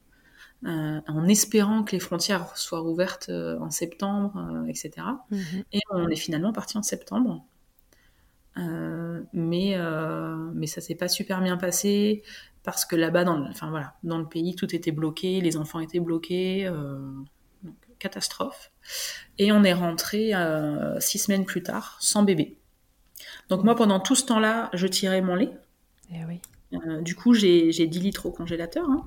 [0.67, 4.91] Euh, en espérant que les frontières soient ouvertes euh, en septembre, euh, etc.
[5.31, 5.63] Mhm.
[5.73, 7.45] Et on est finalement parti en septembre.
[9.33, 9.77] mais,
[10.55, 12.25] mais ça s'est pas super bien passé
[12.71, 15.81] parce que là-bas, dans, le, enfin, voilà, dans le pays, tout était bloqué, les enfants
[15.81, 16.71] étaient bloqués,
[17.63, 18.71] donc, catastrophe.
[19.39, 20.33] Et on est rentré
[21.01, 22.57] six semaines plus tard, sans bébé.
[23.49, 25.51] Donc moi, pendant tout ce temps-là, je tirais mon lait.
[26.13, 26.41] Eh oui.
[27.03, 28.89] du coup, j'ai 10 litres au congélateur.
[28.89, 29.07] Hein.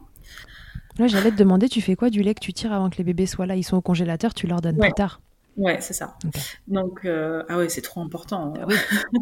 [0.97, 3.03] Là, j'allais te demander, tu fais quoi du lait que tu tires avant que les
[3.03, 3.55] bébés soient là?
[3.55, 5.22] Ils sont au congélateur, tu leur donnes plus tard
[5.58, 6.18] Ouais, c'est ça.
[6.68, 8.54] Donc, euh, ah ouais, c'est trop important.
[8.58, 8.76] Ah oui,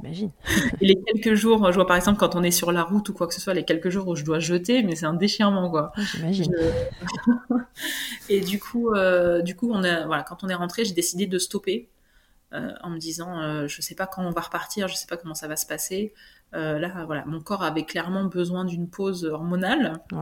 [0.03, 0.31] imagine.
[0.81, 3.27] les quelques jours, je vois par exemple quand on est sur la route ou quoi
[3.27, 5.91] que ce soit, les quelques jours où je dois jeter, mais c'est un déchirement, quoi.
[5.97, 6.55] J'imagine.
[8.29, 11.25] Et du coup, euh, du coup, on a, voilà, quand on est rentré, j'ai décidé
[11.25, 11.89] de stopper
[12.53, 15.35] euh, en me disant, je sais pas quand on va repartir, je sais pas comment
[15.35, 16.13] ça va se passer.
[16.53, 19.99] là, voilà, mon corps avait clairement besoin d'une pause hormonale.
[20.11, 20.21] Ouais.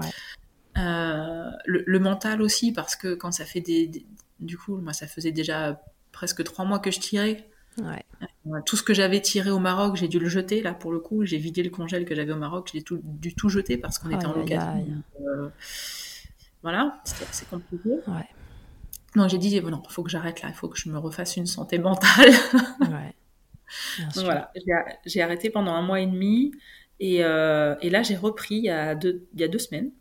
[1.66, 4.06] Le, mental aussi, parce que quand ça fait des,
[4.40, 5.82] Du coup, moi, ça faisait déjà
[6.18, 7.48] presque trois mois que je tirais.
[7.78, 8.04] Ouais.
[8.48, 10.64] Euh, tout ce que j'avais tiré au Maroc, j'ai dû le jeter.
[10.64, 13.36] Là, pour le coup, j'ai vidé le congèle que j'avais au Maroc, j'ai tout, dû
[13.36, 14.84] tout jeter parce qu'on était en location.
[15.22, 15.50] Euh,
[16.64, 17.92] voilà, assez compliqué.
[18.08, 18.28] Ouais.
[19.16, 20.98] Donc j'ai dit, bon, non, il faut que j'arrête là, il faut que je me
[20.98, 22.32] refasse une santé mentale.
[22.82, 23.14] ouais.
[24.16, 24.52] Donc voilà,
[25.06, 26.52] j'ai arrêté pendant un mois et demi.
[27.00, 29.92] Et, et là, j'ai repris il y, a deux, il y a deux semaines.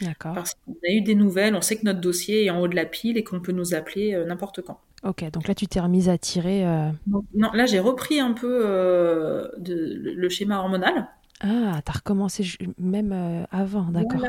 [0.00, 0.34] D'accord.
[0.34, 2.76] Parce qu'on a eu des nouvelles, on sait que notre dossier est en haut de
[2.76, 4.80] la pile et qu'on peut nous appeler euh, n'importe quand.
[5.04, 6.66] Ok, donc là tu t'es remise à tirer.
[6.66, 11.08] Euh, non, là j'ai repris un peu euh, de, le, schéma hormonal.
[11.40, 12.44] Ah, t'as recommencé
[12.78, 14.20] même avant, d'accord.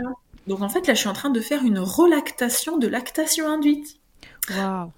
[0.48, 4.00] Donc en fait là je suis en train de faire une relactation de lactation induite.
[4.50, 4.92] Waouh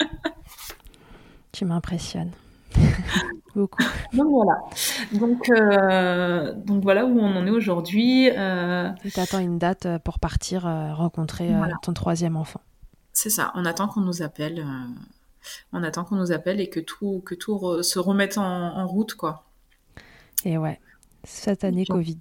[1.52, 2.32] Tu m'impressionnes.
[3.54, 3.82] Beaucoup.
[4.12, 4.60] Donc voilà.
[5.12, 8.30] Donc, euh, donc voilà où on en est aujourd'hui.
[8.30, 8.90] Euh...
[9.02, 11.50] Tu attends une date euh, pour partir euh, rencontrer
[11.82, 12.60] ton troisième enfant.
[13.12, 13.50] C'est ça.
[13.54, 14.64] On attend qu'on nous appelle.
[15.72, 19.44] On attend qu'on nous appelle et que tout, que tout se remette en, route, quoi.
[20.44, 20.80] Et ouais,
[21.24, 22.18] cette année Covid.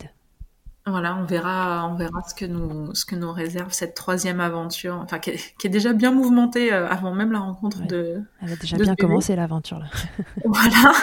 [0.89, 4.95] Voilà, on verra, on verra ce que nous, ce que nous réserve cette troisième aventure,
[4.95, 8.22] enfin qui est, déjà bien mouvementée euh, avant même la rencontre de.
[8.41, 9.88] Elle a déjà bien commencé l'aventure là.
[10.45, 10.93] voilà,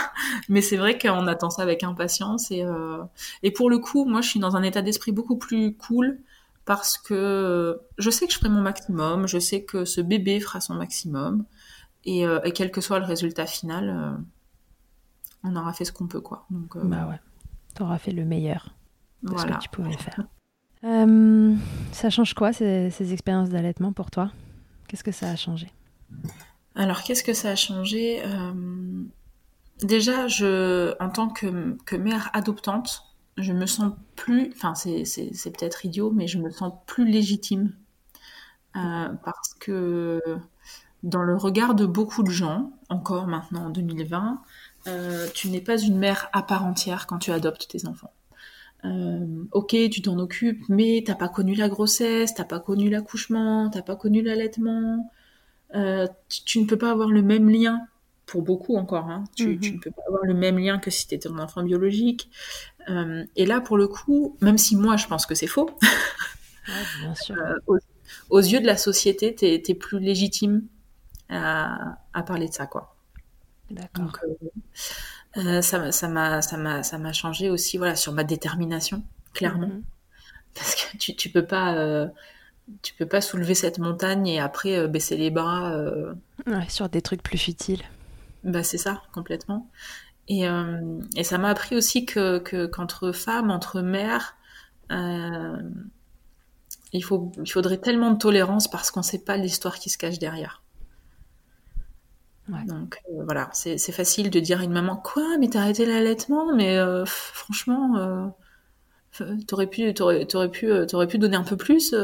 [0.48, 3.02] mais c'est vrai qu'on attend ça avec impatience et euh,
[3.42, 6.18] et pour le coup, moi je suis dans un état d'esprit beaucoup plus cool
[6.64, 10.60] parce que je sais que je ferai mon maximum, je sais que ce bébé fera
[10.60, 11.44] son maximum
[12.06, 14.16] et, euh, et quel que soit le résultat final,
[15.44, 16.46] on aura fait ce qu'on peut quoi.
[16.50, 17.20] Donc, bah ouais,
[17.74, 18.74] t'auras fait le meilleur
[19.22, 20.24] de ce que tu pouvais faire.
[20.84, 21.54] Euh,
[21.92, 24.30] ça change quoi ces, ces expériences d'allaitement pour toi?
[24.88, 25.70] Qu'est-ce que ça a changé?
[26.74, 28.22] Alors qu'est-ce que ça a changé?
[28.24, 28.52] Euh,
[29.82, 33.02] Déjà, je, en tant que, que, mère adoptante,
[33.36, 35.02] je me sens plus, enfin c'est,
[35.50, 37.74] peut-être idiot, mais je me sens plus légitime.
[38.76, 40.20] Euh, parce que
[41.06, 44.42] dans le regard de beaucoup de gens, encore maintenant en 2020,
[45.34, 48.12] tu n'es pas une mère à part entière quand tu adoptes tes enfants.
[48.86, 53.70] Euh, ok, tu t'en occupes, mais t'as pas connu la grossesse, t'as pas connu l'accouchement,
[53.70, 55.10] t'as pas connu l'allaitement.
[55.74, 56.06] Euh,
[56.44, 57.80] tu, ne peux pas avoir le même lien,
[58.26, 59.24] pour beaucoup encore, hein.
[59.36, 59.74] tu, mhm.
[59.74, 62.30] ne peux pas avoir le même lien que si tu étais un enfant biologique.
[62.88, 65.70] Euh, et là, pour le coup, même si moi je pense que c'est faux,
[68.30, 70.62] aux, yeux de la société, tu es, plus légitime
[71.28, 72.66] à, à, parler de ça.
[72.66, 72.96] quoi.
[73.70, 74.12] D'accord.
[75.36, 79.02] Euh, ça ça m'a ça m'a ça m'a changé aussi voilà sur ma détermination
[79.34, 79.82] clairement mhm.
[80.54, 82.08] parce que tu tu peux pas euh,
[82.80, 85.76] tu peux pas soulever cette montagne et après euh, baisser les bras
[86.46, 87.82] ouais, sur des trucs plus futiles
[88.44, 89.68] bah c'est ça complètement
[90.28, 90.46] et
[91.16, 94.36] et ça m'a appris aussi que que qu'entre femmes entre mères
[94.90, 100.18] il faut il faudrait tellement de tolérance parce qu'on sait pas l'histoire qui se cache
[100.18, 100.62] derrière
[102.48, 106.54] donc euh, voilà, c'est facile de dire à une maman quoi, mais t'as arrêté l'allaitement,
[106.54, 111.94] mais euh, franchement, euh, t'aurais pu, t'aurais, t'aurais pu, t'aurais pu donner un peu plus,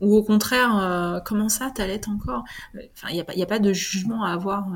[0.00, 2.44] ou au contraire, comment ça, t'allaites encore
[2.94, 4.68] Enfin, il n'y a a pas de jugement à avoir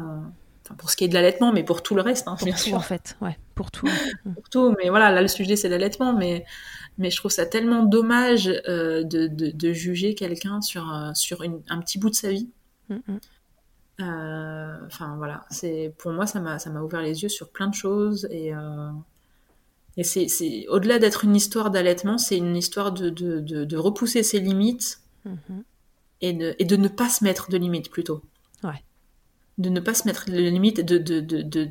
[0.79, 2.81] pour ce qui est de l'allaitement, mais pour tout le reste, hein, pour tout, en
[2.81, 3.87] fait, ouais, pour tout.
[4.35, 6.45] pour tout, mais voilà, là le sujet c'est l'allaitement, mais
[6.99, 12.11] mais je trouve ça tellement dommage de, de, juger quelqu'un sur sur un petit bout
[12.11, 12.51] de sa vie.
[12.89, 13.19] Mm, mm.
[13.99, 17.75] Enfin voilà, c'est pour moi ça m'a ça m'a ouvert les yeux sur plein de
[17.75, 18.53] choses et
[19.97, 24.41] et c'est au-delà d'être une histoire d'allaitement, c'est une histoire de, de, de, repousser ses
[24.41, 25.63] limites mm-hmm.
[26.21, 28.21] et, de, et de ne pas se mettre de limites plutôt.
[28.63, 28.85] Ouais
[29.59, 31.71] de ne pas se mettre de limites, de, de, de,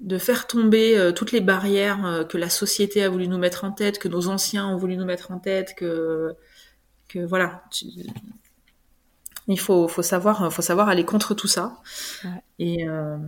[0.00, 3.64] de, faire tomber euh, toutes les barrières euh, que la société a voulu nous mettre
[3.64, 6.34] en tête, que nos anciens ont voulu nous mettre en tête, que,
[7.08, 7.64] que voilà.
[9.50, 11.82] Il faut, faut, savoir, faut savoir aller contre tout ça
[12.58, 13.18] et, euh,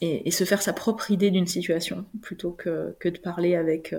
[0.00, 3.94] et, et, se faire sa propre idée d'une situation plutôt que, que de parler avec,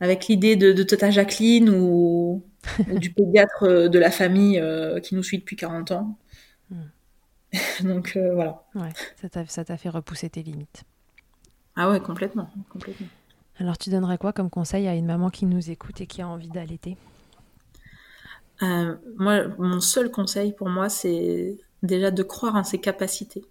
[0.00, 2.44] avec l'idée de, de Tata Jacqueline ou,
[2.88, 4.62] du pédiatre de la famille
[5.02, 6.18] qui nous suit depuis 40 ans.
[6.70, 6.84] Hmm.
[7.82, 8.62] Donc euh, voilà.
[8.74, 8.90] Ouais,
[9.46, 10.84] ça t'a fait repousser tes limites.
[11.74, 13.06] Ah ouais, complètement, complètement.
[13.58, 16.28] Alors tu donnerais quoi comme conseil à une maman qui nous écoute et qui a
[16.28, 16.96] envie d'allaiter?
[18.62, 23.44] Euh, Moi, mon seul conseil pour moi, c'est déjà de croire en ses capacités.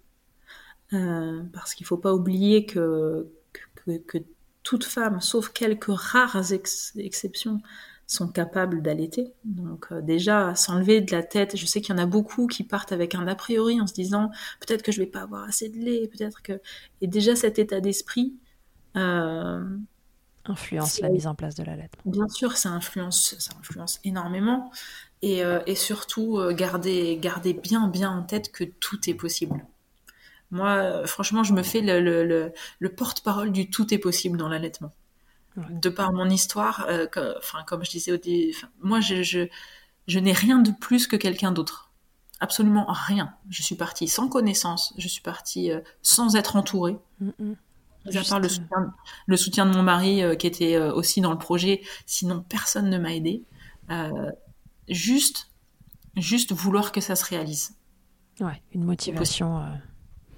[0.92, 3.28] Euh, parce qu'il ne faut pas oublier que,
[3.74, 4.18] que, que,
[4.62, 7.60] toute femme, sauf quelques rares exceptions,
[8.08, 9.32] sont capables d'allaiter.
[9.44, 12.64] Donc euh, déjà, s'enlever de la tête, je sais qu'il y en a beaucoup qui
[12.64, 14.30] partent avec un a priori en se disant
[14.60, 16.60] peut-être que je vais pas avoir assez de lait, peut-être que...
[17.00, 18.34] Et déjà cet état d'esprit...
[20.48, 22.02] influence la mise en place de l'allaitement.
[22.04, 24.70] Bien sûr, ça influence, ça influence énormément.
[25.22, 29.64] Et, euh, et surtout, garder, garder bien, bien en tête que tout est possible.
[30.50, 34.92] Moi, franchement, je me fais le, le, le porte-parole du tout est possible dans l'allaitement
[35.56, 37.06] de par mon histoire, euh,
[37.66, 41.90] comme je disais au début, moi, je, je, n'ai rien de plus que quelqu'un d'autre.
[42.40, 43.34] Absolument rien.
[43.48, 46.98] Je suis partie sans connaissance, je suis partie euh, sans être entourée.
[47.20, 47.54] Mm
[48.14, 48.94] À part le soutien,
[49.26, 52.98] le soutien, de mon mari euh, qui était aussi dans le projet, sinon personne ne
[52.98, 53.44] m'a aidé.
[54.88, 55.50] juste,
[56.16, 57.76] juste vouloir que ça se réalise.
[58.40, 59.62] Ouais, une motivation.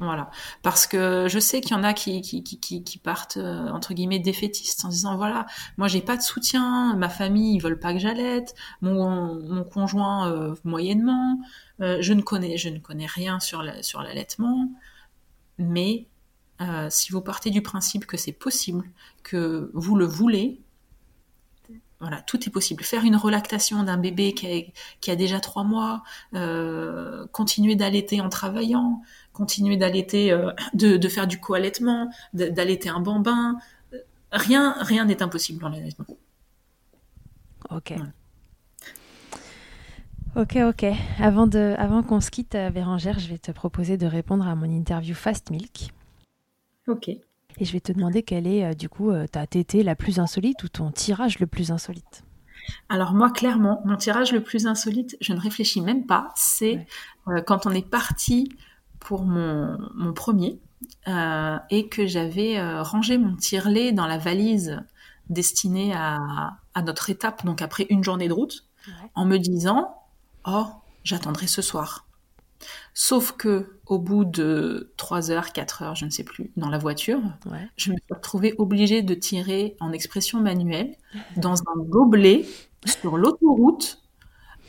[0.01, 0.31] Voilà.
[0.63, 3.95] Parce que je sais qu'il y en a qui, qui, qui, qui partent, euh, entre
[3.95, 5.47] guillemets, défaitistes en disant, voilà,
[5.77, 10.31] moi j'ai pas de soutien, ma famille, ils veulent pas que j'allaite, mon, mon conjoint,
[10.31, 11.41] euh, moyennement,
[11.81, 14.71] euh, je, ne connais, je ne connais rien sur l'allaitement,
[15.59, 16.07] mais
[16.91, 18.91] si vous partez du principe que c'est possible,
[19.23, 20.61] que vous le voulez,
[22.01, 22.85] voilà, tout est possible.
[22.85, 26.03] Faire une relactation d'un bébé qui a, qui a, déjà trois mois,
[27.33, 29.03] continuer d'allaiter en travaillant,
[29.39, 33.57] continuer d'allaiter, euh, de, faire du co-allaitement, d'allaiter un bambin.
[34.33, 36.07] Rien rien n'est impossible dans l'allaitement.
[37.71, 37.95] Ok.
[40.37, 40.87] Ok, ok.
[41.21, 44.55] Avant, de, avant qu'on se quitte, euh, Bérangère, je vais te proposer de répondre à
[44.55, 45.91] mon interview Fast Milk.
[46.89, 47.09] Ok.
[47.09, 50.63] Et je vais te demander quelle est, euh, du coup, ta tétée la plus insolite
[50.65, 52.25] ou ton tirage le plus insolite.
[52.89, 56.87] Alors moi, clairement, mon tirage le plus insolite, je ne réfléchis même pas, c'est
[57.47, 58.51] quand on est parti
[58.99, 60.61] pour mon, mon premier
[61.07, 64.81] euh, et que j'avais euh, rangé mon tirelet dans la valise
[65.29, 68.67] destinée à, à, notre étape, donc après une journée de route,
[69.15, 70.03] en me disant
[70.47, 70.67] Oh,
[71.05, 72.07] j'attendrai ce soir.
[72.95, 76.79] Sauf que au bout de 3 heures, 4 heures, je ne sais plus, dans la
[76.79, 77.21] voiture,
[77.77, 80.97] je me suis retrouvée obligée de tirer en expression manuelle
[81.37, 82.45] dans un gobelet
[82.85, 84.03] sur l'autoroute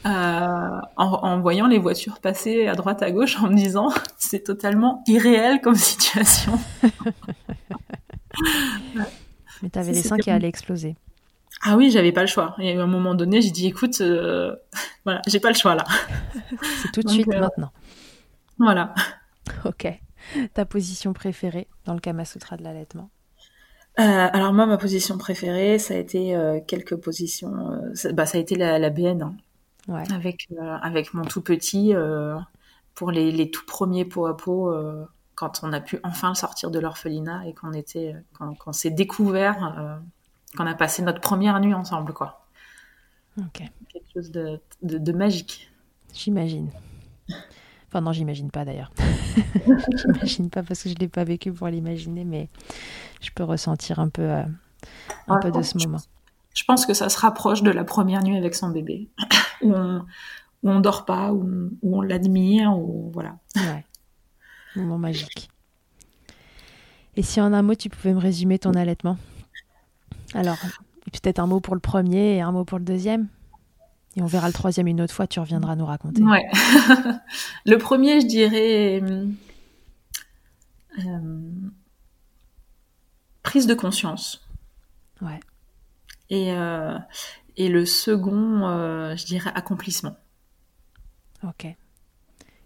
[0.05, 5.03] euh, en, voyant les voitures passer à droite à gauche en me disant c'est totalement
[5.07, 6.57] irréel comme situation.
[9.61, 10.95] Mais tu avais les seins qui allaient exploser.
[11.63, 12.55] Ah oui, j'avais pas le choix.
[12.59, 14.55] Il y a eu un moment donné, j'ai dit écoute, euh,
[15.03, 15.83] voilà, j'ai pas le choix là.
[16.81, 17.71] c'est tout de suite euh, maintenant.
[18.59, 18.93] Voilà.
[19.65, 19.87] Ok.
[20.53, 23.09] Ta position préférée dans le Kama Sutra de l'allaitement
[23.97, 26.33] alors moi, ma position préférée, ça a été
[26.67, 27.81] quelques positions.
[27.95, 29.21] Ça, bah, ça a été la, la BN.
[29.23, 29.35] Hein
[29.87, 32.37] avec, euh, avec mon tout petit euh,
[32.95, 35.05] pour les, les, tout premiers pot à pot euh,
[35.35, 39.73] quand on a pu enfin sortir de l'orphelinat et qu'on était quand, s'est découvert
[40.57, 42.45] qu'on a passé notre première nuit ensemble quoi.
[43.53, 45.71] Quelque chose de, de, magique.
[46.13, 46.69] J'imagine.
[47.89, 48.91] Enfin non, j'imagine pas d'ailleurs.
[49.95, 52.47] j'imagine pas parce que je l'ai pas vécu pour l'imaginer, mais
[53.19, 54.29] je peux ressentir un peu,
[55.27, 55.97] un peu de ce moment.
[56.53, 59.09] Je pense que ça se rapproche de la première nuit avec son bébé
[59.63, 60.05] où on,
[60.61, 63.37] où dort pas, où on, l'admire, ou voilà.
[63.55, 63.85] Ouais.
[64.75, 65.49] Moment magique.
[67.15, 69.17] Et si en un mot tu pouvais me résumer ton allaitement?
[70.35, 70.57] Alors,
[71.11, 73.29] peut-être un mot pour le premier et un mot pour le deuxième?
[74.15, 76.23] Et on verra le troisième une autre fois, tu reviendras nous raconter.
[76.23, 76.45] Ouais.
[77.65, 79.03] le premier, je dirais,
[83.43, 84.47] prise de conscience.
[85.21, 85.39] Ouais.
[86.29, 86.49] Et,
[87.57, 90.17] et le second, je dirais accomplissement.
[91.43, 91.67] Ok.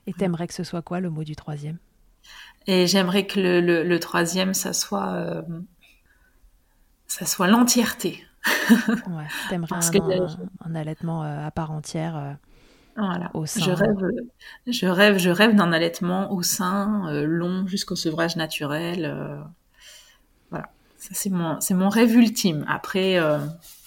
[0.08, 1.78] Et t'aimerais que ce soit quoi le mot du troisième?
[2.68, 5.44] Et j'aimerais que le, le, troisième, ça soit,
[7.08, 8.24] ça soit l'entièreté.
[8.70, 10.28] Ouais, t'aimerais un,
[10.66, 12.38] un, allaitement à part entière.
[12.96, 13.32] Voilà.
[13.34, 14.12] Je rêve,
[14.68, 19.06] je rêve, je rêve d'un allaitement au sein, euh, long jusqu'au sevrage naturel.
[19.06, 19.41] Euh,
[20.52, 22.66] voilà, ça c'est mon, c'est mon rêve ultime.
[22.68, 23.39] Après, euh,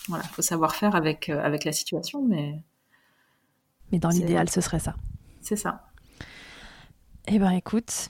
[0.09, 2.63] voilà, faut savoir faire avec avec la situation, mais.
[3.93, 4.97] Mais dans l'idéal, ce serait ça.
[5.41, 5.85] C'est ça.
[7.29, 8.09] Eh ben, écoute.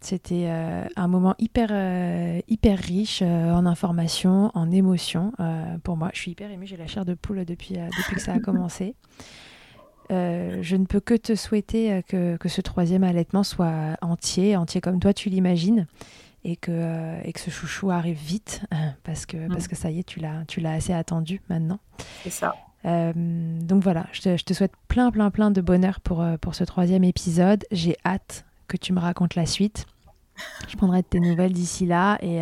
[0.00, 1.70] C'était un moment hyper,
[2.48, 5.32] hyper riche en informations, en émotions.
[5.82, 8.34] pour moi, je suis hyper émue, j'ai la chair de poule depuis, depuis que ça
[8.34, 8.94] a commencé.
[10.12, 14.56] Euh, je ne peux que te souhaiter euh, que, que, ce troisième allaitement soit entier,
[14.56, 15.86] entier comme toi tu l'imagines,
[16.44, 18.62] et que, euh, et que ce chouchou arrive vite,
[19.04, 19.68] parce que, parce mm.
[19.68, 21.80] que ça y est, tu l'as, tu l'as assez attendu maintenant.
[22.22, 22.54] C'est ça.
[22.84, 26.62] donc voilà, je te, je te, souhaite plein, plein, plein de bonheur pour, pour ce
[26.62, 27.64] troisième épisode.
[27.72, 29.86] J'ai hâte que tu me racontes la suite.
[30.68, 32.40] Je prendrai de tes nouvelles d'ici là, et,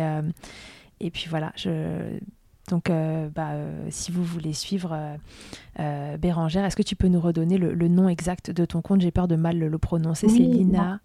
[0.99, 2.19] et puis voilà, je
[2.69, 4.97] donc, euh, bah, euh, si vous voulez suivre
[5.79, 9.01] euh, Bérangère, est-ce que tu peux nous redonner le, nom exact de ton compte?
[9.01, 10.27] J'ai peur de mal le, prononcer.
[10.27, 10.99] c'est Lina.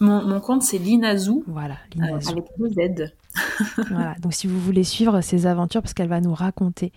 [0.00, 1.44] Mon, compte, c'est Linazou.
[1.46, 2.30] Voilà, Linazou.
[2.30, 3.12] avec deux Z.
[3.90, 6.92] voilà, donc si vous voulez suivre ses aventures, parce qu'elle va nous raconter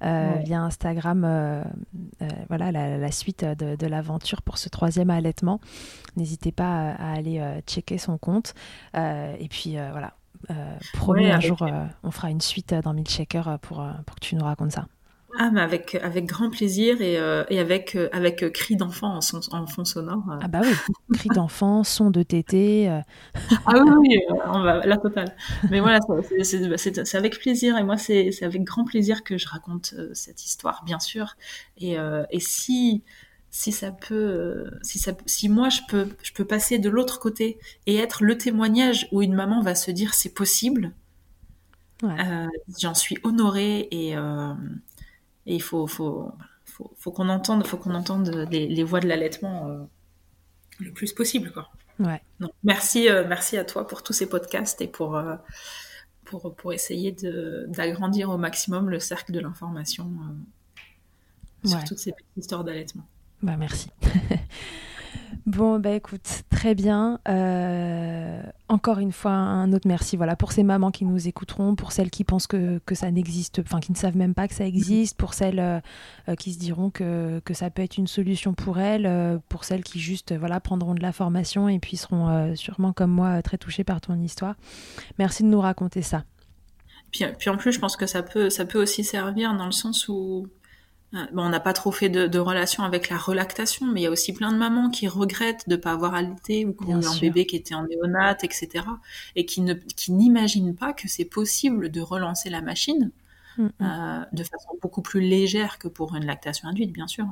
[0.00, 1.64] via Instagram
[2.48, 5.60] voilà, la, suite de, l'aventure pour ce troisième allaitement,
[6.16, 8.54] n'hésitez pas à, aller checker son compte.
[8.94, 10.12] et puis voilà,
[10.50, 14.20] euh, promis, un jour, euh, on fera une suite euh, dans Milkshaker pour, pour que
[14.20, 14.86] tu nous racontes ça.
[15.40, 17.14] Ah, mais avec, avec grand plaisir et,
[17.48, 20.24] et avec, avec cri d'enfant en, en, fond sonore.
[20.42, 20.74] Ah bah oui,
[21.14, 22.88] cri d'enfant, son de tété.
[23.66, 25.36] ah oui, oui, on va, la totale.
[25.70, 26.00] Mais voilà,
[26.42, 30.98] c'est avec plaisir et moi, c'est avec grand plaisir que je raconte cette histoire, bien
[30.98, 31.36] sûr.
[31.76, 31.96] Et,
[32.30, 33.04] et si
[33.50, 37.18] si ça peut, euh, si ça, si moi je peux, je peux passer de l'autre
[37.18, 40.92] côté et être le témoignage où une maman va se dire c'est possible,
[42.04, 42.46] euh,
[42.78, 44.52] j'en suis honorée et, euh,
[45.48, 46.32] et il faut, faut,
[46.64, 49.88] faut, faut qu'on entende, faut qu'on entende les, les, voix de l'allaitement
[50.78, 51.68] le plus possible, quoi.
[51.98, 52.22] Ouais.
[52.38, 55.20] Donc, merci, merci à toi pour tous ces podcasts et pour,
[56.24, 57.16] pour, pour essayer
[57.66, 60.08] d'agrandir au maximum le cercle de l'information
[61.64, 63.06] sur toutes ces petites histoires d'allaitement.
[63.42, 63.90] Bah merci.
[65.46, 67.20] bon bah écoute, très bien.
[67.28, 71.92] Euh, encore une fois, un autre merci voilà, pour ces mamans qui nous écouteront, pour
[71.92, 75.16] celles qui pensent que, ça n'existe, enfin qui ne savent même pas que ça existe,
[75.16, 75.80] pour celles euh,
[76.28, 80.00] euh, qui se diront que, ça peut être une solution pour elles, pour celles qui
[80.00, 84.00] juste voilà, prendront de la formation et puis seront sûrement comme moi très touchées par
[84.00, 84.54] ton histoire.
[85.18, 86.24] Merci de nous raconter ça.
[87.10, 89.72] Puis, puis en plus, je pense que ça peut, ça peut aussi servir dans le
[89.72, 90.48] sens où
[91.12, 94.06] Bon, on n'a pas trop fait de, de, relation avec la relactation, mais il y
[94.06, 97.02] a aussi plein de mamans qui regrettent de ne pas avoir allaité ou qui ont
[97.02, 98.84] un bébé qui était en néonate, etc.
[99.34, 103.10] Et qui ne qui n'imaginent pas que c'est possible de relancer la machine
[103.56, 103.70] mm, mm.
[103.80, 107.26] euh, de façon beaucoup plus légère que pour une lactation induite, bien sûr.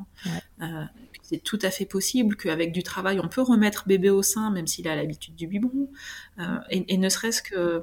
[0.63, 0.85] Euh,
[1.21, 4.67] c'est tout à fait possible qu'avec du travail, on peut remettre bébé au sein, même
[4.67, 5.91] s'il a l'habitude du biberon.
[6.39, 7.83] Euh, et, et, ne serait-ce que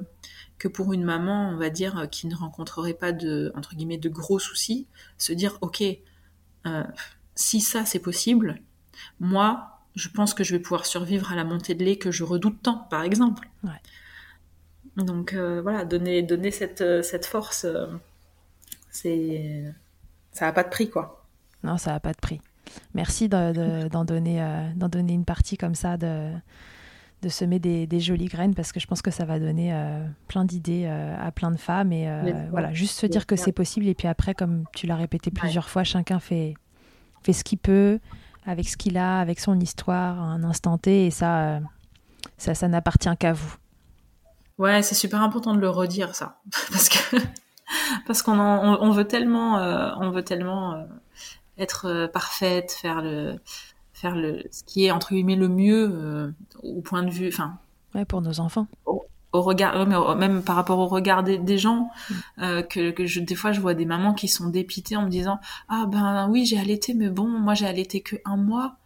[0.58, 3.98] que pour une maman, on va dire, euh, qui ne rencontrerait pas de, entre guillemets,
[3.98, 4.86] de gros soucis,
[5.18, 5.82] se dire, ok,
[6.66, 6.84] euh,
[7.34, 8.60] si ça c'est possible,
[9.20, 12.24] moi, je pense que je vais pouvoir survivre à la montée de lait que je
[12.24, 13.48] redoute tant, par exemple.
[14.96, 17.66] Donc euh, voilà, donner, donner cette, cette force,
[18.90, 19.64] c'est,
[20.32, 21.26] ça n'a pas de prix, quoi.
[21.64, 22.40] Non, ça n'a pas de prix.
[22.94, 23.52] Merci d'en
[24.04, 26.30] donner, d'en donner une partie comme ça de
[27.24, 30.44] de semer des, jolies graines parce que je pense que ça va donner euh, plein
[30.44, 33.88] d'idées euh, à plein de femmes et euh, voilà juste se dire que c'est possible
[33.88, 36.54] et puis après comme tu l'as répété plusieurs fois chacun fait
[37.22, 37.98] fait ce qu'il peut
[38.46, 41.60] avec ce qu'il a avec son histoire un instant T et ça
[42.36, 43.54] ça, ça n'appartient qu'à vous.
[44.58, 46.40] Ouais c'est super important de le redire ça.
[46.70, 47.16] Parce que
[48.06, 49.54] parce qu'on on, veut tellement
[49.98, 50.86] on veut tellement
[51.56, 53.36] être parfaite faire le
[54.04, 56.30] faire le, ce qui est entre guillemets le mieux euh,
[56.62, 57.58] au point de vue, enfin.
[57.94, 58.66] Ouais, pour nos enfants.
[58.84, 59.86] Au, regard,
[60.16, 62.14] même par rapport au regard des, gens, mm.
[62.40, 65.08] euh, que, que je, des fois je vois des mamans qui sont dépitées en me
[65.08, 68.76] disant ah ben oui j'ai allaité mais bon moi j'ai allaité que un mois.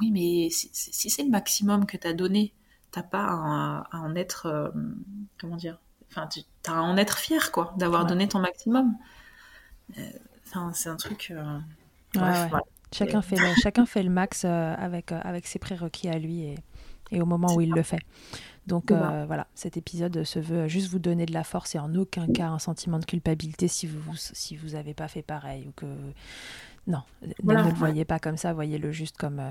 [0.00, 0.70] Oui mais si,
[1.10, 2.52] c'est le maximum que t'as donné,
[2.92, 4.68] t'as pas à, en être euh,
[5.40, 5.78] comment dire,
[6.10, 6.28] enfin
[6.62, 8.94] t'as à en être fier quoi d'avoir donné ton maximum.
[10.46, 11.34] Enfin c'est un truc.
[12.14, 12.48] Ouais,
[12.92, 16.42] Chacun fait le, chacun fait le max euh, avec, euh, avec ses prérequis à lui
[16.42, 16.54] et,
[17.10, 18.00] et au moment où il le fait.
[18.66, 21.94] Donc euh, voilà, cet épisode se veut juste vous donner de la force et en
[21.94, 25.72] aucun cas un sentiment de culpabilité si vous si vous avez pas fait pareil ou
[25.72, 25.86] que
[26.86, 29.42] non, ne le voyez pas comme ça, voyez-le juste comme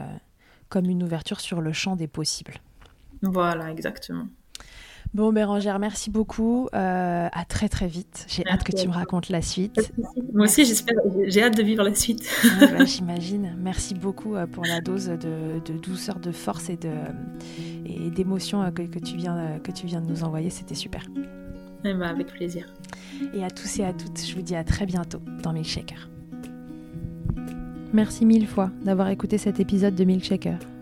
[0.69, 2.55] comme une ouverture sur le champ des possibles.
[3.23, 4.27] Voilà, exactement.
[5.13, 6.67] Bon, Bérangère, merci beaucoup.
[6.73, 8.25] Euh, à très très vite.
[8.27, 9.91] J'ai hâte que tu me racontes la suite.
[10.33, 10.95] Moi aussi, j'espère.
[11.25, 12.29] J'ai hâte de vivre la suite.
[12.59, 13.55] Bah, j'imagine.
[13.59, 16.91] Merci beaucoup euh, pour la dose de, douceur, de force et de
[17.85, 20.49] et d'émotion euh, que, tu viens que tu viens de nous envoyer.
[20.49, 21.05] C'était super.
[21.83, 22.67] Eh ben, avec plaisir.
[23.33, 26.09] Et à tous et à toutes, je vous dis à très bientôt dans Milkshaker.
[27.93, 30.59] Merci mille fois d'avoir écouté cet épisode de Milkshaker.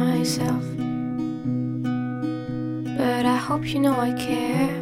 [0.00, 0.64] Myself,
[2.96, 4.72] but I hope you know I care.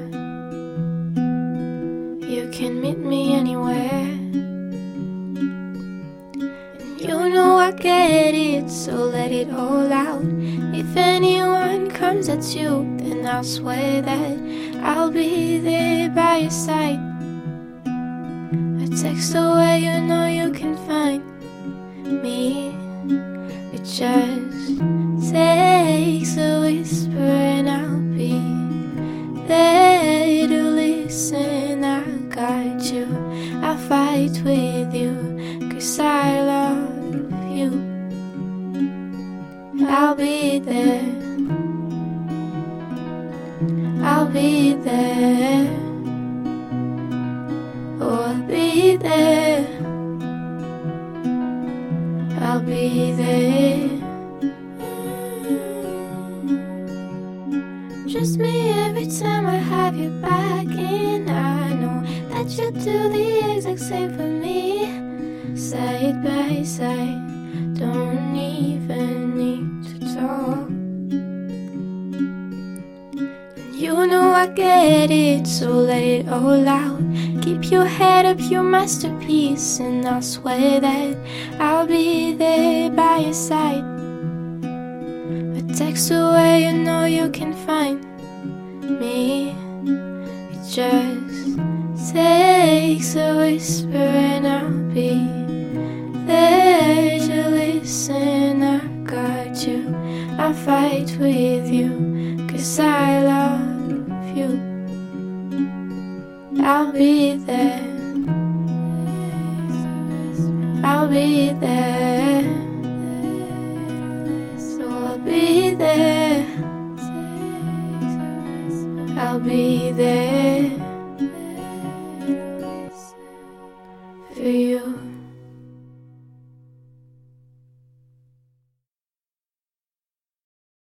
[2.34, 4.06] You can meet me anywhere.
[7.06, 10.22] You know I get it, so let it all out.
[10.82, 14.38] If anyone comes at you, then I'll swear that
[14.82, 17.00] I'll be there by your side.
[18.84, 20.67] A text away, you know you can